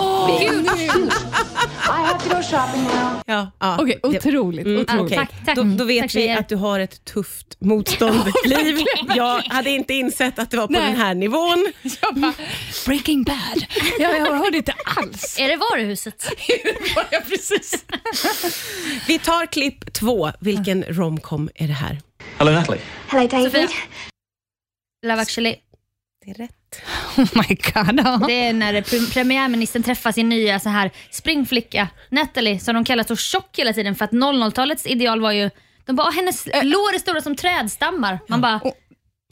have 2.06 2.20
to 2.24 2.30
go 2.36 2.42
shopping 2.42 2.84
now. 2.84 3.22
Ja, 3.26 3.52
ja. 3.60 3.78
Okej, 3.82 4.00
Det- 4.04 4.08
otroligt. 4.18 4.66
Mm, 4.66 4.82
otroligt. 4.82 5.06
okej. 5.06 5.18
Tack, 5.18 5.46
tack. 5.46 5.56
Då, 5.56 5.64
då 5.64 5.84
vet 5.86 6.02
Tack, 6.02 6.16
vi 6.16 6.30
att 6.30 6.50
du 6.50 6.56
har 6.56 6.80
ett 6.80 7.06
tufft 7.06 7.58
motståndsliv. 7.60 8.78
Jag 9.16 9.40
hade 9.42 9.70
inte 9.70 9.94
insett 9.94 10.40
att 10.40 10.52
det 10.52 10.58
var 10.58 10.68
på 10.68 10.74
Nej. 10.74 10.82
den 10.82 10.96
här 10.96 11.14
nivån. 11.16 11.72
Jag 12.02 12.16
bara, 12.16 12.34
Breaking 12.86 13.24
bad. 13.24 13.66
Jag, 14.00 14.18
jag 14.20 14.36
hörde 14.38 14.58
inte 14.58 14.74
alls. 14.98 15.40
Är 15.40 15.48
det 15.48 15.56
varuhuset? 15.56 16.26
ja, 17.12 17.20
precis. 17.30 17.86
Vi 19.08 19.20
tar 19.20 19.46
klipp 19.46 19.94
två. 19.94 20.32
Vilken 20.40 20.84
romcom 20.84 21.50
är 21.56 21.68
det 21.68 21.74
här? 21.74 22.02
Hello, 22.38 22.52
Natalie. 22.52 22.82
Hello, 23.08 23.28
David. 23.28 23.52
Sofia? 23.52 23.68
Love 25.06 25.22
actually. 25.22 25.56
Det 26.26 26.32
är 26.32 26.36
rätt. 26.36 26.56
Oh 27.18 27.28
my 27.34 27.56
god. 27.56 28.02
Ja. 28.06 28.22
Det 28.28 28.48
är 28.48 28.54
när 28.54 28.74
pre- 28.74 29.14
premiärministern 29.14 29.84
träffar 29.84 30.12
sin 30.12 30.30
nya 30.30 30.60
så 30.60 30.70
här 30.70 30.92
springflicka 31.12 31.88
Natalie 32.10 32.60
som 32.60 32.76
de 32.76 32.84
kallar 32.86 33.04
så 33.04 33.16
tjock 33.16 33.60
hela 33.60 33.74
tiden 33.74 33.96
för 33.96 34.06
att 34.06 34.12
00-talets 34.12 34.86
ideal 34.88 35.22
var 35.22 35.32
ju 35.32 35.50
de 35.86 35.96
bara, 35.96 36.08
"Ah, 36.08 36.12
hennes 36.12 36.46
lår 36.46 36.96
är 36.96 37.00
stora 37.00 37.22
som 37.22 37.36
trädstammar. 37.36 38.20
Man 38.28 38.42
bara, 38.42 38.60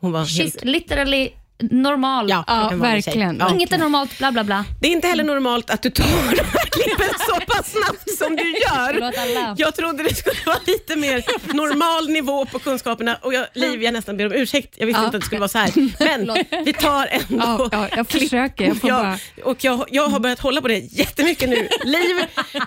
Hon 0.01 0.11
var 0.11 0.23
she's 0.25 0.41
helt... 0.41 0.63
literally 0.63 1.29
normal. 1.61 2.29
Ja, 2.29 2.43
Ja, 2.47 2.71
verkligen. 2.75 3.37
Ja. 3.39 3.49
Inget 3.53 3.73
är 3.73 3.77
normalt, 3.77 4.17
bla 4.17 4.31
bla 4.31 4.43
bla. 4.43 4.65
Det 4.81 4.87
är 4.87 4.91
inte 4.91 5.07
heller 5.07 5.23
normalt 5.23 5.69
att 5.69 5.81
du 5.81 5.89
tar 5.89 6.05
de 6.35 6.41
här 6.43 6.65
klippen 6.71 7.09
så 7.29 7.35
pass 7.53 7.71
snabbt 7.71 8.09
som 8.17 8.35
du 8.35 8.51
gör. 8.59 9.11
Jag 9.57 9.75
trodde 9.75 10.03
det 10.03 10.15
skulle 10.15 10.35
vara 10.45 10.57
lite 10.65 10.95
mer 10.95 11.23
normal 11.53 12.09
nivå 12.09 12.45
på 12.45 12.59
kunskaperna 12.59 13.17
och 13.21 13.33
jag, 13.33 13.45
Liv, 13.53 13.83
jag 13.83 13.93
nästan 13.93 14.17
ber 14.17 14.25
om 14.25 14.31
ursäkt. 14.33 14.75
Jag 14.77 14.85
visste 14.85 15.01
Ja. 15.01 15.05
inte 15.05 15.17
att 15.17 15.21
det 15.21 15.25
skulle 15.25 15.39
vara 15.39 15.47
så 15.49 15.57
här. 15.57 15.71
Men 16.19 16.37
vi 16.65 16.73
tar 16.73 17.07
ändå 17.11 17.45
Ja, 17.45 17.69
ja, 17.71 17.87
jag 17.95 18.07
försöker. 18.07 18.65
Jag 18.65 18.77
bara... 18.77 19.17
och 19.43 19.63
jag, 19.63 19.85
jag 19.91 20.07
har 20.07 20.19
börjat 20.19 20.39
hålla 20.39 20.61
på 20.61 20.67
det 20.67 20.77
jättemycket 20.77 21.49
nu. 21.49 21.67
Liv, 21.83 22.25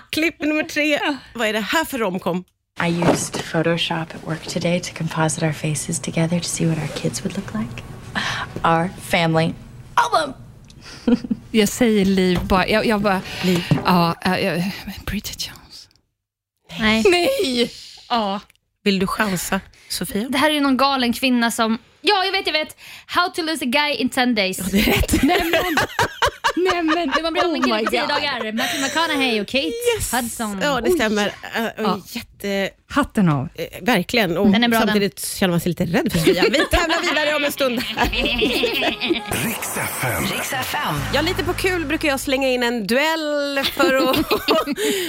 klipp 0.09 0.41
nummer 0.41 0.63
tre. 0.63 0.99
Vad 1.33 1.47
är 1.47 1.53
det 1.53 1.59
här 1.59 1.85
för 1.85 1.97
romcom? 1.97 2.43
I 2.87 2.89
used 3.11 3.43
Photoshop 3.51 3.97
at 4.15 4.27
work 4.27 4.47
today 4.47 4.79
to 4.79 4.89
composite 4.97 5.45
our 5.45 5.53
faces 5.53 5.99
together 5.99 6.39
to 6.39 6.45
see 6.45 6.65
what 6.65 6.77
our 6.77 6.87
kids 7.01 7.23
would 7.23 7.35
look 7.37 7.53
like. 7.53 7.83
Our 8.63 8.89
family 9.01 9.53
album. 9.93 10.33
Jag 11.51 11.69
säger 11.69 12.05
liv 12.05 12.39
bara. 12.45 12.67
Jag, 12.67 12.85
jag 12.85 13.01
bara... 13.01 13.21
Liv. 13.43 13.65
Ja, 13.85 14.15
ja, 14.23 14.39
ja, 14.39 14.63
Bridget 15.05 15.47
Jones. 15.47 15.89
Nej. 16.79 17.03
Nej! 17.07 17.71
Ja. 18.09 18.39
Vill 18.83 18.99
du 18.99 19.07
chansa, 19.07 19.61
Sofia? 19.89 20.27
Det 20.29 20.37
här 20.37 20.49
är 20.49 20.53
ju 20.53 20.59
någon 20.61 20.77
galen 20.77 21.13
kvinna 21.13 21.51
som, 21.51 21.77
ja 22.01 22.25
jag 22.25 22.31
vet, 22.31 22.47
jag 22.47 22.53
vet. 22.53 22.77
How 23.05 23.29
to 23.29 23.41
lose 23.41 23.65
a 23.65 23.67
guy 23.67 23.93
in 23.93 24.09
10 24.09 24.25
days. 24.25 24.57
Det 24.57 24.79
är 24.79 24.83
rätt. 24.83 25.23
Nej 25.23 25.41
men... 25.51 25.75
Nej 26.55 26.83
men... 26.83 27.09
Hur 27.13 27.23
man 27.23 27.33
blir 27.33 27.43
av 27.45 27.51
med 27.51 27.57
en 27.57 27.63
kille 27.63 27.83
på 27.83 27.91
10 27.91 27.99
God. 27.99 28.09
dagar. 28.09 28.51
Matthew 28.51 28.81
McConaughey 28.87 29.41
och 29.41 29.47
Kate 29.47 30.17
Hudson. 30.17 30.59
Ja, 30.61 30.81
det 30.81 30.91
stämmer. 30.91 31.27
Uh, 31.27 31.67
Ja. 31.77 32.01
Jätte, 32.45 32.75
Hatten 32.87 33.29
av. 33.29 33.49
eh, 33.55 33.65
verkligen. 33.81 34.37
Och 34.37 34.51
Den 34.51 34.63
är 34.63 34.67
bra, 34.67 34.79
samtidigt 34.79 35.25
känner 35.25 35.51
man 35.51 35.59
sig 35.59 35.69
lite 35.69 35.85
rädd 35.85 36.11
för 36.11 36.19
Sofia. 36.19 36.43
Vi 36.43 36.65
tävlar 36.71 37.01
vidare 37.01 37.35
om 37.35 37.43
en 37.43 37.51
stund. 37.51 37.75
Riks 40.31 40.53
FM. 40.53 40.93
Ja, 41.13 41.21
lite 41.21 41.43
på 41.43 41.53
kul 41.53 41.85
brukar 41.85 42.07
jag 42.07 42.19
slänga 42.19 42.49
in 42.49 42.63
en 42.63 42.87
duell 42.87 43.59
för 43.73 43.95
att 43.95 44.17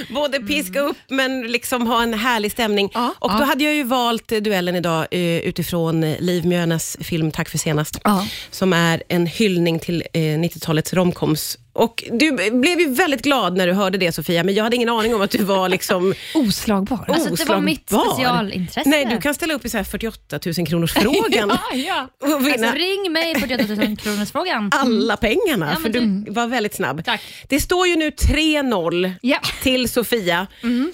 både 0.15 0.41
piska 0.41 0.81
upp 0.81 0.97
men 1.09 1.41
liksom 1.43 1.87
ha 1.87 2.03
en 2.03 2.15
härlig 2.15 2.53
stämning. 2.53 2.91
Ja, 2.95 3.15
och 3.19 3.31
då 3.31 3.37
ja. 3.41 3.45
hade 3.45 3.65
jag 3.65 3.75
ju 3.75 3.83
valt 3.83 4.33
eh, 4.33 4.39
duellen 4.39 4.77
idag 4.77 5.07
eh, 5.11 5.21
utifrån 5.21 6.05
eh, 6.05 6.21
Liv 6.21 6.47
Mjönes 6.47 6.97
film 7.01 7.31
Tack 7.31 7.49
för 7.49 7.59
senast. 7.59 8.01
Ja. 8.05 8.27
Som 8.51 8.73
är 8.73 9.03
en 9.09 9.27
hyllning 9.27 9.79
till 9.79 10.03
eh, 10.13 10.19
90-talets 10.19 10.95
romcoms. 10.95 11.59
Och 11.77 12.05
du 12.13 12.33
blev 12.51 12.81
ju 12.81 12.95
väldigt 12.95 13.23
glad 13.23 13.57
när 13.57 13.67
du 13.67 13.73
hörde 13.73 13.99
det 13.99 14.13
Sofia, 14.13 14.45
men 14.45 14.55
jag 14.55 14.65
hade 14.65 14.77
ingen 14.77 14.89
aning 14.89 15.15
om 15.15 15.21
att 15.23 15.31
du 15.31 15.45
var 15.45 15.69
liksom 15.77 16.15
Oslagbar. 16.35 17.05
Alltså, 17.09 17.35
det 17.35 17.45
var 17.45 17.61
mitt 17.61 17.93
oslagbar. 17.93 18.13
specialintresse. 18.15 18.89
Nej, 18.91 19.05
du 19.11 19.21
kan 19.21 19.35
ställa 19.35 19.55
upp 19.55 19.65
i 19.65 19.69
så 19.69 19.77
här 19.77 19.85
48 19.85 20.39
000 20.59 20.67
kronors 20.67 20.93
frågan 20.93 21.49
ja, 21.73 21.77
ja. 21.77 22.09
och 22.35 22.47
vinna 22.47 22.67
Alltså, 22.69 22.79
ring 22.83 23.13
mig 23.13 23.35
48 23.41 23.75
000 23.87 23.97
kronors 23.97 24.33
frågan. 24.33 24.71
alla 24.75 25.17
pengarna, 25.17 25.71
Ja, 25.75 25.81
för 25.81 26.01
men 26.01 26.25
du 26.25 26.31
var 26.31 26.47
väldigt 26.47 26.75
snabb. 26.75 27.05
Tack. 27.05 27.21
Det 27.49 27.61
står 27.61 27.87
ju 27.87 27.97
nu 27.97 28.11
3-0 28.11 29.13
Ja. 29.23 29.39
till 29.63 29.89
Sofia. 29.89 30.47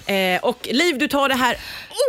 Eh, 0.05 0.43
och 0.43 0.67
Liv, 0.71 0.97
du 0.97 1.07
tar 1.07 1.29
det 1.29 1.35
här 1.35 1.55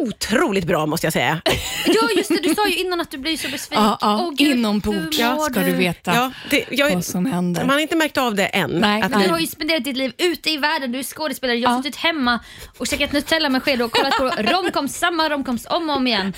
otroligt 0.03 0.65
bra 0.65 0.87
måste 0.87 1.07
jag 1.07 1.13
säga. 1.13 1.41
Ja, 1.87 2.09
just 2.17 2.29
det. 2.29 2.41
Du 2.43 2.55
sa 2.55 2.69
ju 2.69 2.77
innan 2.77 3.01
att 3.01 3.11
du 3.11 3.19
blir 3.19 3.37
så 3.37 3.49
besviken. 3.49 3.85
Ja, 3.85 3.99
ja. 4.01 4.21
Åh, 4.27 4.35
Gud, 4.37 4.57
Inombords 4.57 5.19
hur 5.21 5.35
mår 5.35 5.51
ska 5.51 5.61
du 5.61 5.73
veta 5.73 6.15
Ja, 6.15 6.31
det, 6.51 6.65
jag, 6.71 6.95
vad 6.95 7.05
som 7.05 7.27
händer. 7.27 7.61
man 7.65 7.71
har 7.71 7.81
inte 7.81 7.97
märkt 7.97 8.19
av 8.19 8.35
det 8.35 8.47
än. 8.47 8.64
Nej, 8.67 9.03
att 9.03 9.11
nej. 9.11 9.25
Du 9.27 9.31
har 9.31 9.39
ju 9.39 9.47
spenderat 9.47 9.85
ditt 9.85 9.97
liv 9.97 10.13
ute 10.19 10.51
i 10.51 10.57
världen, 10.57 10.93
du 10.93 10.99
är 10.99 11.03
skådespelare. 11.03 11.57
Jag 11.59 11.69
har 11.69 11.77
Ja. 11.77 11.83
suttit 11.83 11.97
hemma 11.97 12.41
och 12.79 12.87
käkat 12.87 13.13
Nutella 13.13 13.49
med 13.49 13.63
sked 13.63 13.83
och 13.83 13.93
kollat 13.93 14.17
på 14.19 14.25
romcoms, 14.39 14.97
samma 14.99 15.29
romcoms 15.29 15.67
om 15.71 15.91
och 15.91 15.97
om 15.97 16.07
igen. 16.07 16.33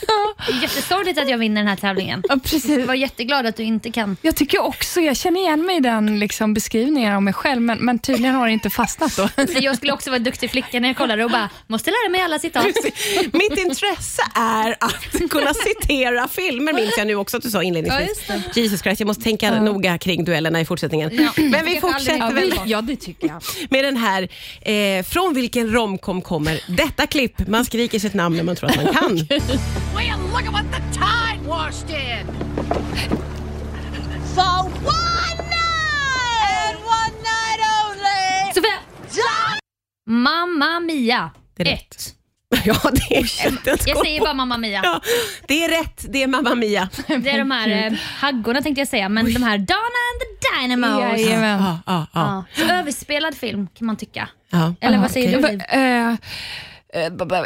Jättesorgligt 0.62 1.18
att 1.20 1.28
jag 1.28 1.38
vinner 1.38 1.60
den 1.60 1.68
här 1.68 1.76
tävlingen. 1.76 2.22
Ja, 2.28 2.36
precis. 2.44 2.68
Jag 2.78 2.86
var 2.86 2.94
jätteglad 2.94 3.46
att 3.46 3.56
du 3.56 3.62
inte 3.62 3.90
kan. 3.90 4.16
Jag 4.22 4.36
tycker 4.36 4.62
också, 4.62 5.00
jag 5.00 5.16
känner 5.16 5.40
igen 5.40 5.62
mig 5.66 5.76
i 5.76 5.80
den 5.80 6.18
liksom, 6.18 6.54
beskrivningen 6.54 7.12
av 7.14 7.22
mig 7.22 7.32
själv, 7.34 7.62
men, 7.62 7.78
men 7.78 7.98
tydligen 7.98 8.34
har 8.34 8.46
det 8.46 8.52
inte 8.52 8.70
fastnat 8.70 9.16
då. 9.16 9.28
Jag 9.60 9.76
skulle 9.76 9.92
också 9.92 10.10
vara 10.10 10.18
duktig 10.18 10.50
flicka 10.50 10.80
när 10.80 10.88
jag 10.88 10.96
kollade 10.96 11.24
och 11.24 11.30
bara, 11.30 11.48
måste 11.66 11.90
lära 11.90 12.10
mig 12.10 12.20
alla 12.20 12.38
citat. 12.38 12.66
Mitt 13.32 13.58
intresse 13.58 14.22
är 14.34 14.76
att 14.80 15.30
kunna 15.30 15.54
citera 15.54 16.28
filmer, 16.28 16.72
minns 16.72 16.94
jag 16.98 17.06
nu 17.06 17.14
också 17.14 17.36
att 17.36 17.42
du 17.42 17.50
sa 17.50 17.62
inledningsvis. 17.62 18.24
Ja, 18.28 18.34
Jesus 18.54 18.82
Christ, 18.82 19.00
jag 19.00 19.06
måste 19.06 19.22
tänka 19.24 19.60
noga 19.60 19.98
kring 19.98 20.24
duellerna 20.24 20.60
i 20.60 20.64
fortsättningen. 20.64 21.10
Ja. 21.12 21.30
Men 21.36 21.64
vi 21.64 21.80
fortsätter 21.80 22.15
Ja, 22.18 22.30
vi, 22.34 22.52
ja, 22.66 22.82
det 22.82 22.96
tycker 22.96 23.26
jag. 23.28 23.42
med 23.70 23.84
den 23.84 23.96
här, 23.96 24.28
eh, 24.60 25.02
från 25.04 25.34
vilken 25.34 25.72
romcom 25.72 26.22
kommer 26.22 26.60
detta 26.76 27.06
klipp? 27.06 27.48
Man 27.48 27.64
skriker 27.64 27.98
sitt 27.98 28.14
namn 28.14 28.36
när 28.36 28.44
man 28.44 28.56
tror 28.56 28.70
att 28.70 28.76
man 28.84 28.94
kan. 28.94 29.16
Well, 29.96 30.18
look 30.32 30.46
at 30.46 30.52
what 30.52 30.64
the 30.72 30.80
tide 30.92 31.48
washed 31.48 31.90
in. 31.90 32.26
For 34.34 34.64
one 34.64 35.36
night 35.38 35.40
and 36.68 36.78
one 36.84 37.16
night 37.22 37.60
only. 37.84 38.52
Sofia! 38.54 38.78
Mamma 40.06 40.80
Mia. 40.80 41.30
Det 41.56 41.62
är 41.62 41.66
rätt. 41.66 41.94
Ett. 41.94 42.14
Ja, 42.64 42.78
det 42.92 43.16
är 43.16 43.46
inte 43.48 43.70
ens 43.70 43.86
Jag 43.86 43.98
säger 43.98 44.20
bara 44.20 44.34
Mamma 44.34 44.58
Mia. 44.58 44.80
Ja, 44.84 45.00
det 45.48 45.64
är 45.64 45.68
rätt, 45.68 46.04
det 46.08 46.22
är 46.22 46.26
Mamma 46.26 46.54
Mia. 46.54 46.88
Det 47.06 47.30
är 47.30 47.38
de 47.38 47.50
här 47.50 47.86
eh, 47.86 47.92
haggorna 48.18 48.62
tänkte 48.62 48.80
jag 48.80 48.88
säga, 48.88 49.08
men 49.08 49.34
de 49.34 49.42
här 49.42 49.58
Donna 49.58 49.78
and 49.80 50.20
the 50.20 50.60
Dynamos. 50.76 51.20
Jajamän. 51.20 51.62
Ja, 51.62 51.78
ja, 51.86 52.06
ja. 52.14 52.44
Ja. 52.56 52.66
Så 52.66 52.72
överspelad 52.72 53.34
film 53.34 53.68
kan 53.78 53.86
man 53.86 53.96
tycka. 53.96 54.28
ja. 54.50 54.74
Eller 54.80 54.98
vad 54.98 55.10
säger 55.10 55.38
okej. 55.38 55.42
du? 55.42 55.76
Liv? 55.78 55.80
Eh, 55.80 56.14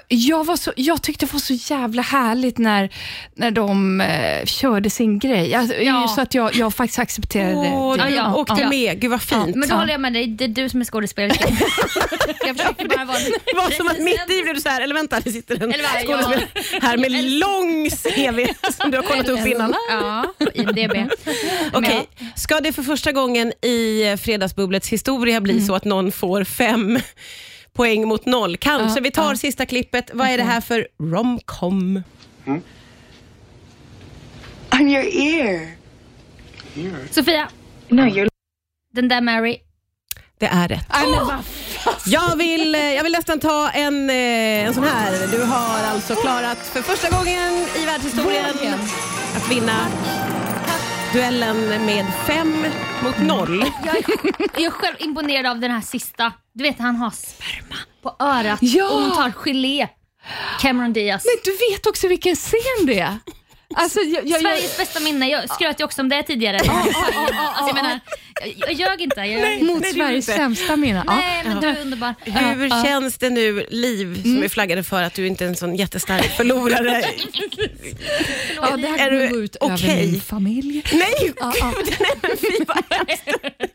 jag, 0.09 0.45
var 0.47 0.57
så, 0.57 0.73
jag 0.77 1.03
tyckte 1.03 1.27
det 1.27 1.33
var 1.33 1.41
så 1.41 1.53
jävla 1.75 2.03
härligt 2.03 2.59
när, 2.59 2.91
när 3.35 3.51
de 3.51 4.01
eh, 4.01 4.45
körde 4.45 4.91
sin 4.91 5.19
grej. 5.19 5.55
Alltså, 5.55 5.75
Ja. 5.77 6.09
Så 6.09 6.21
att 6.21 6.35
jag, 6.35 6.55
jag 6.55 6.75
faktiskt 6.75 6.99
accepterade 6.99 7.55
Åh, 7.57 7.97
det. 7.97 8.05
du 8.09 8.15
Ja, 8.15 8.35
åkte 8.35 8.55
Ja. 8.63 8.69
med, 8.69 9.01
gud 9.01 9.11
vad 9.11 9.23
fint. 9.23 9.57
Men 9.57 9.69
då 9.69 9.75
håller 9.75 9.93
jag 9.93 10.01
med 10.01 10.13
dig, 10.13 10.27
det 10.27 10.45
är 10.45 10.49
du 10.49 10.69
som 10.69 10.81
är 10.81 10.85
skådespelerska. 10.85 11.45
jag 12.47 12.57
försöker 12.57 12.89
bara 12.89 13.05
vara 13.05 13.19
Det 13.19 13.57
var 13.57 13.71
som 13.71 13.89
att 13.89 13.99
mitt 13.99 14.31
i 14.31 14.43
blev 14.43 14.55
du 14.55 14.61
så 14.61 14.69
här, 14.69 14.81
eller 14.81 14.95
vänta, 14.95 15.21
det 15.21 15.31
sitter 15.33 15.55
en 15.63 15.73
skådespelare 15.73 16.47
här 16.83 16.97
med 16.97 17.13
lång 17.25 17.91
CV 17.91 18.47
som 18.73 18.91
du 18.91 18.97
har 18.97 19.05
kollat 19.05 19.29
upp 19.29 19.47
innan. 19.47 19.75
Ja, 19.91 20.35
IMDB. 20.55 21.11
Okej, 21.73 22.09
ska 22.37 22.61
det 22.61 22.73
för 22.73 22.83
första 22.83 23.13
gången 23.13 23.53
i 23.65 24.17
Fredagsbubblets 24.21 24.89
historia 24.89 25.41
bli 25.41 25.61
så 25.67 25.75
att 25.75 25.85
någon 25.85 26.13
får 26.13 26.45
fem 26.45 26.99
poäng 27.73 28.09
mot 28.09 28.27
noll? 28.27 28.57
Kanske. 28.57 28.99
Ja, 28.99 29.03
Vi 29.03 29.11
tar 29.11 29.31
ja. 29.31 29.37
sista 29.37 29.67
klippet. 29.67 30.11
Vad 30.15 30.29
är 30.29 30.37
det 30.37 30.45
här 30.45 30.61
för 30.61 30.89
romcom? 30.99 32.03
On 34.73 34.89
your 34.89 35.05
ear. 35.05 35.71
Sofia, 37.11 37.49
No, 37.89 38.01
you're. 38.03 38.29
den 38.93 39.09
där 39.09 39.21
Mary. 39.21 39.59
Det 40.39 40.47
är 40.47 40.69
rätt. 40.69 40.87
Jag 42.07 42.37
vill, 42.37 42.75
eh, 42.75 42.81
jag 42.81 43.03
vill 43.03 43.13
nästan 43.13 43.41
ta 43.41 43.71
en, 43.71 44.11
eh, 44.11 44.17
en 44.67 44.75
sån 44.75 44.85
här. 44.85 45.27
Du 45.33 45.43
har 45.45 45.85
alltså 45.85 46.15
klarat 46.15 46.59
för 46.59 46.83
första 46.83 47.11
gången 47.11 47.67
i 47.83 47.85
världshistorien 47.87 48.45
att 49.37 49.51
vinna 49.51 49.87
duellen 51.13 51.69
med 51.87 52.07
fem 52.27 52.65
mot 53.03 53.19
noll. 53.19 53.65
Jag 53.87 53.97
är, 53.97 54.05
jag 54.55 54.63
är 54.63 54.71
själv 54.71 54.97
imponerad 54.99 55.47
av 55.47 55.59
den 55.61 55.71
här 55.71 55.81
sista. 55.81 56.33
Du 56.53 56.65
vet 56.65 56.79
han 56.79 56.97
har 56.97 57.11
sperma 57.11 57.77
på 58.03 58.17
örat 58.25 58.59
Ja. 58.63 58.91
och 58.91 59.01
hon 59.03 59.11
tar 59.17 59.31
gelé. 59.31 59.89
Cameron 60.61 60.93
Diaz. 60.93 61.25
Men 61.25 61.37
du 61.45 61.51
vet 61.73 61.87
också 61.87 62.09
vilken 62.09 62.37
scen 62.37 62.87
det 62.87 62.99
är. 62.99 63.19
Alltså, 63.75 64.01
jag, 64.01 64.11
jag, 64.11 64.29
jag, 64.29 64.41
Sveriges 64.41 64.77
bästa 64.77 65.01
minne. 65.01 65.29
Jag 65.29 65.51
skröt 65.51 65.81
ju 65.81 65.85
också 65.85 66.03
om 66.03 66.09
det 66.09 66.23
tidigare. 66.23 66.57
alltså, 66.57 67.67
jag 67.67 67.75
menar, 67.75 68.01
jag, 68.41 68.55
jag 68.59 68.73
ljög 68.73 69.01
inte. 69.01 69.21
Jag 69.21 69.63
mot 69.63 69.81
nej, 69.81 69.93
Sveriges 69.93 70.29
inte. 70.29 70.39
sämsta 70.39 70.77
minne. 70.77 71.03
Ja. 71.07 71.15
Nej, 71.17 71.43
men 71.45 71.61
du 71.61 71.69
är 71.69 71.81
underbar. 71.81 72.15
Hur 72.55 72.85
känns 72.85 73.19
det 73.19 73.31
nu, 73.31 73.67
Liv, 73.71 74.23
som 74.23 74.43
är 74.43 74.49
flaggade 74.49 74.83
för 74.83 75.03
att 75.03 75.15
du 75.15 75.27
inte 75.27 75.45
är 75.45 75.49
en 75.49 75.57
sån 75.57 75.77
jättestark 75.77 76.37
förlorare? 76.37 77.05
Ja, 78.57 78.77
det 78.77 78.87
Är 78.87 78.99
här 78.99 79.11
du 79.11 79.19
kommer 79.19 79.31
gå 79.31 79.37
ut 79.37 79.57
okej? 79.61 79.91
över 79.91 80.07
min 80.13 80.21
familj. 80.21 80.83
Nej, 80.93 81.15
gud, 81.21 81.35
nej 82.01 82.13
men 82.23 82.31
fy 82.37 82.65
vad 82.67 82.85
hemskt. 82.91 83.25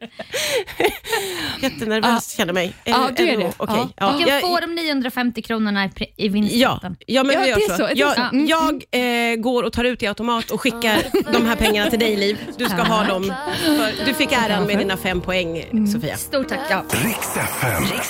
Jättenervös 1.62 2.38
känner 2.38 2.54
mig. 2.54 2.74
Ja, 2.84 3.10
du 3.18 3.30
är 3.30 3.38
det. 3.38 3.54
Okej. 3.58 3.76
Ja. 3.78 3.89
Ja. 3.98 4.15
Du 4.20 4.26
kan 4.26 4.41
få 4.41 4.60
de 4.60 4.76
950 4.76 5.41
kronorna 5.41 5.86
i, 5.86 5.89
i 6.18 6.60
Ja, 6.62 6.82
ja 7.08 7.24
men 7.24 7.36
Ja, 7.36 7.41
det 7.56 7.63
är 7.63 7.70
så. 7.70 7.76
så, 7.76 7.89
Jag, 7.96 8.15
så. 8.15 8.22
Mm, 8.22 8.46
jag 8.48 8.84
eh, 9.32 9.36
går 9.36 9.63
och 9.63 9.74
tar 9.74 9.84
ut 9.84 10.04
i 10.04 10.08
automat 10.08 10.52
och 10.52 10.62
skickar 10.62 11.04
de 11.34 11.46
här 11.46 11.56
pengarna 11.56 11.89
till 11.89 12.00
dig 12.00 12.15
Liv. 12.15 12.38
Du 12.58 12.65
ska 12.65 12.76
ha 12.84 13.04
dem. 13.04 13.34
För, 13.65 14.06
du 14.06 14.13
fick 14.13 14.32
äran 14.32 14.63
med 14.68 14.78
dina 14.78 14.98
fem 14.98 15.22
poäng 15.22 15.65
Sofia. 15.94 16.18
Stort 16.18 16.48
tack. 16.50 16.60
Ja. 16.70 16.84
Riks 17.04 17.38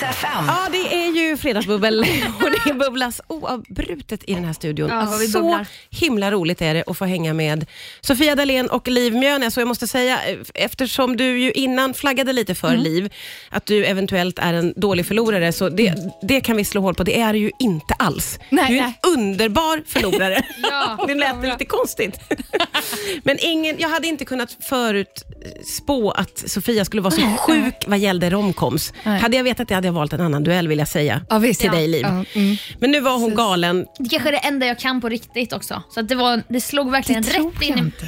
FM. 0.03 0.45
Ja, 0.47 0.67
det 0.71 0.93
är 0.95 1.12
ju 1.15 1.38
fredagsbubbel 1.38 1.99
och 2.43 2.49
det 2.65 2.73
bubblas 2.73 3.21
oavbrutet 3.27 4.23
i 4.27 4.34
den 4.34 4.45
här 4.45 4.53
studion. 4.53 4.89
Ja, 4.89 5.08
Så 5.08 5.39
bubblar. 5.41 5.67
himla 5.89 6.31
roligt 6.31 6.62
är 6.62 6.73
det 6.73 6.84
att 6.88 6.97
få 6.97 7.05
hänga 7.05 7.34
med 7.34 7.65
Sofia 8.01 8.36
Dalén 8.36 8.69
och 8.69 8.88
Liv 8.88 9.13
Mjönes. 9.15 9.58
Och 9.58 9.62
jag 9.62 9.67
måste 9.67 9.88
säga, 9.88 10.19
eh, 10.27 10.38
eftersom 10.53 11.17
du 11.17 11.39
ju 11.39 11.51
innan 11.51 11.84
flaggade 11.93 12.33
lite 12.33 12.55
för 12.55 12.67
Mm. 12.67 12.83
Liv, 12.83 13.13
att 13.49 13.65
du 13.65 13.85
eventuellt 13.85 14.39
är 14.39 14.53
en 14.53 14.73
dålig 14.77 15.05
förlorare, 15.05 15.51
så 15.51 15.69
det, 15.69 15.93
det 16.21 16.41
kan 16.41 16.57
vi 16.57 16.65
slå 16.65 16.81
hål 16.81 16.95
på. 16.95 17.03
Det 17.03 17.19
är 17.21 17.33
du 17.33 17.39
ju 17.39 17.51
inte 17.59 17.93
alls. 17.93 18.39
Nej, 18.49 18.65
du 18.69 18.77
är 18.77 18.81
nej. 18.81 18.99
en 19.03 19.09
underbar 19.11 19.83
förlorare. 19.87 20.45
Ja. 20.71 21.03
det 21.07 21.15
lät 21.15 21.43
lite 21.43 21.65
konstigt. 21.65 22.19
Men 23.23 23.37
ingen, 23.41 23.75
jag 23.79 23.89
hade 23.89 24.07
inte 24.07 24.25
kunnat 24.25 24.57
förutspå 24.59 26.11
att 26.11 26.43
Sofia 26.49 26.85
skulle 26.85 27.01
vara 27.01 27.11
så 27.11 27.21
sjuk 27.37 27.75
vad 27.87 27.99
gällde 27.99 28.29
romcoms. 28.29 28.93
Nej. 29.03 29.19
Hade 29.19 29.37
jag 29.37 29.43
vetat 29.43 29.67
det 29.67 29.75
hade 29.75 29.87
jag 29.87 29.93
valt 29.93 30.13
en 30.13 30.21
annan 30.21 30.43
duell 30.43 30.67
vill 30.67 30.79
jag 30.79 30.87
säga. 30.87 31.21
Ja, 31.29 31.37
visst. 31.39 31.59
Till 31.61 31.69
Ja. 31.73 31.73
dig 31.79 31.87
Liv. 31.87 32.01
Ja, 32.01 32.25
mm. 32.33 32.55
Men 32.79 32.91
nu 32.91 32.99
var 32.99 33.17
hon 33.17 33.35
galen. 33.35 33.85
Det 33.99 34.09
kanske 34.09 34.29
är 34.29 34.31
det 34.31 34.37
enda 34.37 34.65
jag 34.65 34.79
kan 34.79 35.01
på 35.01 35.09
riktigt 35.09 35.53
också. 35.53 35.83
Så 35.89 35.99
att 35.99 36.07
det, 36.09 36.15
var, 36.15 36.41
det 36.47 36.61
slog 36.61 36.91
verkligen 36.91 37.21
Det 37.21 37.29
tror 37.29 37.51
rätt 37.51 37.57
jag 37.61 37.69
in 37.69 37.77
i... 37.77 37.79
inte. 37.79 38.05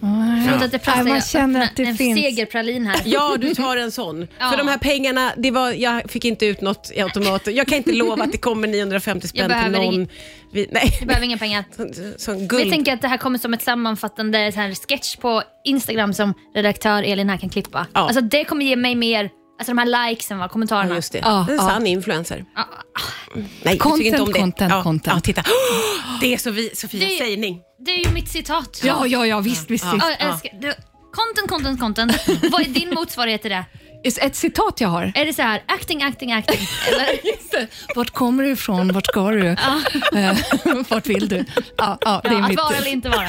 Förlåt 0.00 0.62
att 0.74 0.82
prasslar, 0.84 1.04
Nej, 1.04 1.12
man 1.12 1.20
känner 1.22 1.60
att 1.64 1.76
det 1.76 1.82
en 1.84 1.96
finns- 1.96 2.20
segerpralin 2.20 2.86
här. 2.86 3.00
Ja, 3.04 3.36
du 3.40 3.54
tar 3.54 3.76
en 3.76 3.90
sån. 3.92 4.26
Ja. 4.38 4.50
För 4.50 4.58
de 4.58 4.68
här 4.68 4.78
pengarna, 4.78 5.32
det 5.36 5.50
var, 5.50 5.70
jag 5.72 6.10
fick 6.10 6.24
inte 6.24 6.46
ut 6.46 6.60
något 6.60 6.90
i 6.94 7.00
automaten. 7.00 7.54
Jag 7.54 7.66
kan 7.66 7.78
inte 7.78 7.92
lova 7.92 8.24
att 8.24 8.32
det 8.32 8.38
kommer 8.38 8.68
950 8.68 9.28
spänn 9.28 9.62
till 9.62 9.72
någon. 9.72 10.08
Vi, 10.52 10.68
nej, 10.72 10.96
Du 11.00 11.06
behöver 11.06 11.26
inga 11.26 11.38
pengar. 11.38 11.64
sån, 11.76 11.92
sån 12.16 12.38
Vi 12.38 12.46
guld. 12.46 12.70
tänker 12.70 12.92
att 12.94 13.00
det 13.02 13.08
här 13.08 13.16
kommer 13.16 13.38
som 13.38 13.54
ett 13.54 13.62
sammanfattande 13.62 14.52
så 14.52 14.60
här 14.60 14.74
sketch 14.88 15.16
på 15.16 15.42
Instagram 15.64 16.14
som 16.14 16.34
redaktör 16.54 17.02
Elin 17.02 17.28
här 17.28 17.36
kan 17.36 17.48
klippa. 17.50 17.86
Ja. 17.94 18.00
Alltså 18.00 18.20
det 18.20 18.44
kommer 18.44 18.64
ge 18.64 18.76
mig 18.76 18.94
mer, 18.94 19.30
alltså 19.58 19.74
de 19.74 19.78
här 19.78 20.08
likesen, 20.10 20.38
va, 20.38 20.48
kommentarerna. 20.48 20.88
Ja, 20.90 20.94
just 20.96 21.12
det. 21.12 21.18
Ja, 21.18 21.46
en 21.50 21.56
ja. 21.56 21.62
sann 21.62 21.86
influencer. 21.86 22.44
Ja, 22.56 22.64
Nej, 23.62 23.78
Content, 23.78 24.04
inte 24.06 24.22
om 24.22 24.32
det. 24.32 24.40
content, 24.40 24.70
ja, 24.72 24.82
content. 24.82 25.14
Ja, 25.16 25.20
titta. 25.20 25.42
Det 26.20 26.34
är 26.34 26.38
Sofie, 26.38 26.76
Sofias 26.76 27.10
Det- 27.10 27.18
sägning. 27.24 27.60
Det 27.78 27.90
är 27.90 28.06
ju 28.06 28.10
mitt 28.14 28.28
citat. 28.28 28.80
Ja, 28.84 29.06
ja, 29.06 29.26
ja, 29.26 29.40
visst. 29.40 29.70
visst, 29.70 29.84
Ja. 29.84 29.92
visst. 29.92 30.54
Ja, 30.62 30.72
content, 31.12 31.48
content, 31.48 31.80
content. 31.80 32.12
Vad 32.52 32.60
är 32.60 32.68
din 32.68 32.94
motsvarighet 32.94 33.42
till 33.42 33.50
det? 33.50 33.64
Ett 34.04 34.36
citat 34.36 34.80
jag 34.80 34.88
har. 34.88 35.12
Är 35.14 35.26
det 35.26 35.32
så 35.32 35.42
här 35.42 35.62
acting, 35.66 36.02
acting, 36.02 36.32
acting? 36.32 36.60
Eller? 36.92 37.68
Vart 37.96 38.10
kommer 38.10 38.42
du 38.44 38.50
ifrån? 38.50 38.92
Vart 38.92 39.06
ska 39.06 39.30
du? 39.30 39.46
Eh, 39.46 39.56
Vart 40.88 41.06
vill 41.06 41.28
du? 41.28 41.44
Ja, 41.76 41.98
ja, 42.00 42.20
det 42.24 42.28
är 42.28 42.32
Ja, 42.32 42.42
att 42.42 42.48
mitt. 42.48 42.58
vara 42.58 42.76
eller 42.76 42.90
inte 42.90 43.08
vara. 43.08 43.28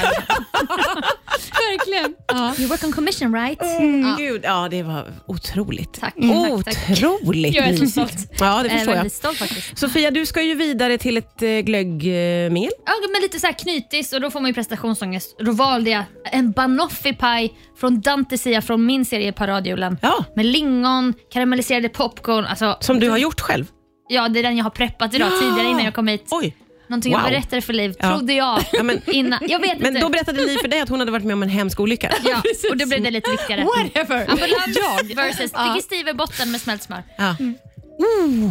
Verkligen. 1.70 2.14
You 2.58 2.68
work 2.68 2.84
on 2.84 2.92
commission 2.92 3.34
right? 3.34 3.62
Mm, 3.62 4.16
Gud, 4.16 4.40
ja, 4.44 4.68
det 4.70 4.82
var 4.82 5.04
otroligt. 5.26 6.00
Tack, 6.00 6.14
tack. 6.14 6.24
Otroligt 6.50 7.54
Jag 7.54 7.68
är 7.68 7.76
så 7.76 7.86
stolt. 7.86 8.12
Ja, 8.38 8.62
det 8.62 8.70
förstår 8.70 8.94
jag. 8.94 9.12
stolt 9.12 9.38
faktiskt. 9.38 9.78
Sofia, 9.78 10.10
du 10.10 10.26
ska 10.26 10.42
ju 10.42 10.54
vidare 10.54 10.98
till 10.98 11.16
ett 11.16 11.42
eh, 11.42 11.48
glöggmingel. 11.48 12.70
Ja, 12.86 12.92
men 13.12 13.22
lite 13.22 13.40
så 13.40 13.46
här 13.46 13.54
knytis 13.58 14.12
och 14.12 14.20
då 14.20 14.30
får 14.30 14.40
man 14.40 14.48
ju 14.50 14.54
prestationsångest. 14.54 15.36
Då 15.38 15.52
valde 15.52 15.90
jag 15.90 16.04
en 16.32 16.52
banoffee-paj 16.52 17.52
från 17.80 18.00
Dante 18.00 18.38
Sia 18.38 18.62
från 18.62 18.86
min 18.86 19.04
serie 19.04 19.32
Paradjulen. 19.32 19.98
Ja. 20.02 20.24
Med 20.36 20.46
lingon, 20.62 21.14
karamelliserade 21.32 21.88
popcorn. 21.88 22.44
Alltså, 22.44 22.76
Som 22.80 23.00
du 23.00 23.10
har 23.10 23.18
gjort 23.18 23.40
själv. 23.40 23.64
Ja, 24.08 24.28
det 24.28 24.38
är 24.38 24.42
den 24.42 24.56
jag 24.56 24.64
har 24.64 24.70
preppat 24.70 25.14
idag 25.14 25.30
tidigare 25.40 25.68
innan 25.68 25.84
jag 25.84 25.94
kom 25.94 26.06
hit. 26.06 26.26
Oj. 26.30 26.56
Någonting 26.88 27.12
Wow. 27.12 27.20
jag 27.22 27.30
berättade 27.30 27.62
för 27.62 27.72
Liv, 27.72 27.94
Ja. 27.98 28.08
trodde 28.16 28.32
jag. 28.32 28.62
Ja, 28.72 28.82
men- 28.82 29.00
innan. 29.06 29.38
Jag 29.48 29.58
vet 29.60 29.78
Men 29.78 29.88
inte. 29.88 30.00
då 30.00 30.08
berättade 30.08 30.44
Liv 30.46 30.58
för 30.58 30.68
dig 30.68 30.80
att 30.80 30.88
hon 30.88 30.98
hade 30.98 31.12
varit 31.12 31.24
med 31.24 31.34
om 31.34 31.42
en 31.42 31.48
hemsk 31.48 31.80
olycka. 31.80 32.12
Ja, 32.24 32.42
och 32.70 32.76
då 32.76 32.86
blev 32.86 33.02
det 33.02 33.10
lite 33.10 33.30
viktigare. 33.30 33.64
Whatever. 33.76 34.30
Ambulans 34.30 35.16
versus 35.16 35.52
digestive 35.52 36.14
botten 36.14 36.50
med 36.50 36.60
smält 36.60 36.82
smör. 36.82 37.02
Ja. 37.18 37.36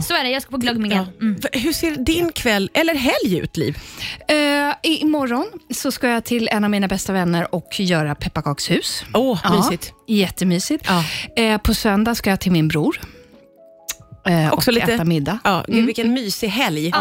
Så 0.08 0.13
är 0.13 0.23
det, 0.23 0.30
jag 0.30 0.41
ska 0.41 0.51
på 0.51 0.58
glöggmingel. 0.58 1.06
Mm. 1.21 1.41
Hur 1.51 1.73
ser 1.73 1.95
din 1.95 2.32
kväll 2.32 2.69
eller 2.73 2.95
helg 2.95 3.38
ut, 3.39 3.58
Liv? 3.58 3.77
I- 4.84 4.97
imorgon 5.01 5.45
så 5.73 5.91
ska 5.91 6.08
jag 6.08 6.23
till 6.25 6.47
en 6.51 6.63
av 6.63 6.69
mina 6.69 6.88
bästa 6.88 7.13
vänner 7.13 7.56
och 7.56 7.80
göra 7.80 8.15
pepparkakshus. 8.15 9.04
Åh, 9.13 9.58
mysigt. 9.58 9.93
Jättemysigt. 10.08 10.86
Ja. 10.88 11.04
Eh, 11.43 11.58
på 11.58 11.73
söndag 11.73 12.15
ska 12.15 12.30
jag 12.30 12.39
till 12.39 12.51
min 12.51 12.67
bror 12.67 12.99
eh, 14.25 14.53
Också 14.53 14.69
och 14.69 14.73
lite- 14.73 14.93
äta 14.93 15.03
middag. 15.03 15.39
Ja, 15.43 15.65
gud, 15.67 15.86
vilken 15.86 16.13
mysig 16.13 16.47
helg. 16.47 16.91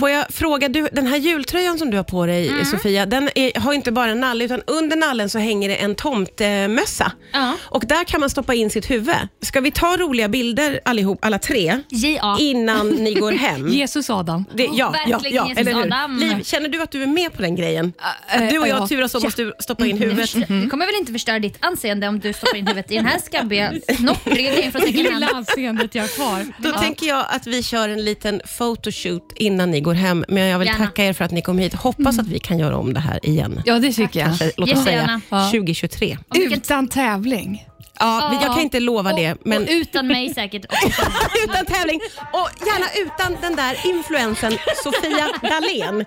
Får 0.00 0.10
jag 0.10 0.24
fråga, 0.30 0.68
du, 0.68 0.88
den 0.92 1.06
här 1.06 1.16
jultröjan 1.16 1.78
som 1.78 1.90
du 1.90 1.96
har 1.96 2.04
på 2.04 2.26
dig, 2.26 2.64
Sofia, 2.64 3.06
den 3.06 3.30
är, 3.34 3.60
har 3.60 3.72
inte 3.72 3.92
bara 3.92 4.10
en 4.10 4.20
nalle, 4.20 4.44
utan 4.44 4.62
under 4.66 4.96
nallen 4.96 5.30
så 5.30 5.38
hänger 5.38 5.68
det 5.68 5.76
en 5.76 5.94
tomtemössa. 5.94 7.12
Ja. 7.32 7.54
Och 7.62 7.84
där 7.86 8.04
kan 8.04 8.20
man 8.20 8.30
stoppa 8.30 8.54
in 8.54 8.70
sitt 8.70 8.90
huvud. 8.90 9.14
Ska 9.42 9.60
vi 9.60 9.70
ta 9.70 9.96
roliga 9.96 10.28
bilder 10.28 10.80
allihop, 10.84 11.24
alla 11.24 11.38
tre, 11.38 11.78
Ja. 11.88 12.36
innan 12.40 12.88
ni 12.90 13.14
går 13.14 13.32
hem? 13.46 13.68
Jesus 13.68 14.10
Adam. 14.10 14.44
Det, 14.54 14.68
ja, 14.72 14.94
ja, 15.08 15.20
ja, 15.24 15.50
eller 15.56 15.74
hur? 15.74 15.82
Adam. 15.82 16.18
Liv, 16.18 16.42
känner 16.42 16.68
du 16.68 16.82
att 16.82 16.90
du 16.90 17.02
är 17.02 17.06
med 17.06 17.32
på 17.32 17.42
den 17.42 17.56
grejen? 17.56 17.92
äh, 18.32 18.42
Att 18.42 18.50
du 18.50 18.58
och 18.58 18.68
jag 18.68 18.78
ja. 18.82 18.88
turas 18.88 19.14
om 19.14 19.26
att 19.26 19.34
stu- 19.38 19.52
stoppa 19.60 19.86
in 19.86 19.98
huvudet? 19.98 20.32
Det 20.34 20.68
kommer 20.70 20.86
väl 20.86 20.94
inte 21.00 21.12
förstöra 21.12 21.38
ditt 21.38 21.56
anseende 21.60 22.08
om 22.08 22.20
du 22.20 22.32
stoppar 22.32 22.56
in 22.56 22.66
huvudet 22.66 22.90
i 22.92 22.94
den 22.96 23.06
här 23.06 23.18
skabbiga, 23.18 23.72
snoppriga 23.98 24.52
grejen 24.54 24.72
från 24.72 24.82
second 24.82 25.06
hand. 25.06 25.20
Lilla 25.20 25.28
anseendet 25.34 25.94
jag 25.94 26.02
har 26.02 26.08
kvar. 26.08 26.45
Då 26.58 26.72
tänker 26.72 27.06
jag 27.06 27.26
att 27.28 27.46
vi 27.46 27.62
kör 27.62 27.88
en 27.88 28.04
liten 28.04 28.40
photoshoot 28.58 29.32
innan 29.36 29.70
ni 29.70 29.80
går 29.80 29.94
hem. 29.94 30.24
Men 30.28 30.42
jag 30.46 30.58
vill 30.58 30.68
Gärna. 30.68 30.86
tacka 30.86 31.04
er 31.04 31.12
för 31.12 31.24
att 31.24 31.30
ni 31.30 31.42
kom 31.42 31.58
hit. 31.58 31.74
Hoppas 31.74 32.18
att 32.18 32.26
vi 32.26 32.38
kan 32.38 32.58
göra 32.58 32.76
om 32.76 32.94
det 32.94 33.00
här 33.00 33.26
igen. 33.26 33.62
Ja, 33.64 33.78
det 33.78 33.92
tycker 33.92 34.20
jag. 34.20 34.28
Kanske, 34.28 34.52
låt 34.56 34.72
oss 34.72 34.84
säga 34.84 34.96
Jättegärna. 35.00 35.20
Ja. 35.28 35.50
2023. 35.50 36.18
Och 36.28 36.36
vilken- 36.36 36.58
Utan 36.58 36.88
tävling. 36.88 37.66
Ja, 37.98 38.38
jag 38.42 38.54
kan 38.54 38.60
inte 38.60 38.80
lova 38.80 39.12
det, 39.12 39.36
men 39.44 39.62
Och 39.62 39.68
utan 39.70 40.06
mig 40.06 40.34
säkert 40.34 40.64
också. 40.86 41.02
utan 41.44 41.66
tävling. 41.66 42.00
Och 42.32 42.48
gärna 42.66 42.86
utan 43.06 43.36
den 43.40 43.56
där 43.56 43.76
influensen 43.86 44.58
Sofia 44.84 45.28
Dalén. 45.42 46.04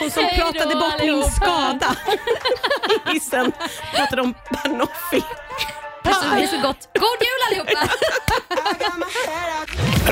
Hon 0.00 0.10
som 0.10 0.24
Hej 0.24 0.38
då, 0.38 0.52
pratade 0.52 0.74
bort 0.74 0.92
min 1.00 1.10
allihopa. 1.10 1.30
skada 1.30 1.96
i 3.10 3.12
hissen. 3.14 3.52
Pratade 3.94 4.22
om 4.22 4.34
Banoffee. 6.06 6.36
Det 6.36 6.42
är 6.42 6.46
så 6.46 6.66
gott. 6.66 6.88
God 6.94 7.18
jul 7.20 7.40
allihopa! 7.48 7.88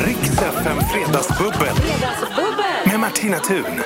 Riks 0.06 0.38
FM 0.42 0.80
Fredagsbubbel. 0.92 1.74
Med 2.86 3.00
Martina 3.00 3.38
Thun. 3.38 3.82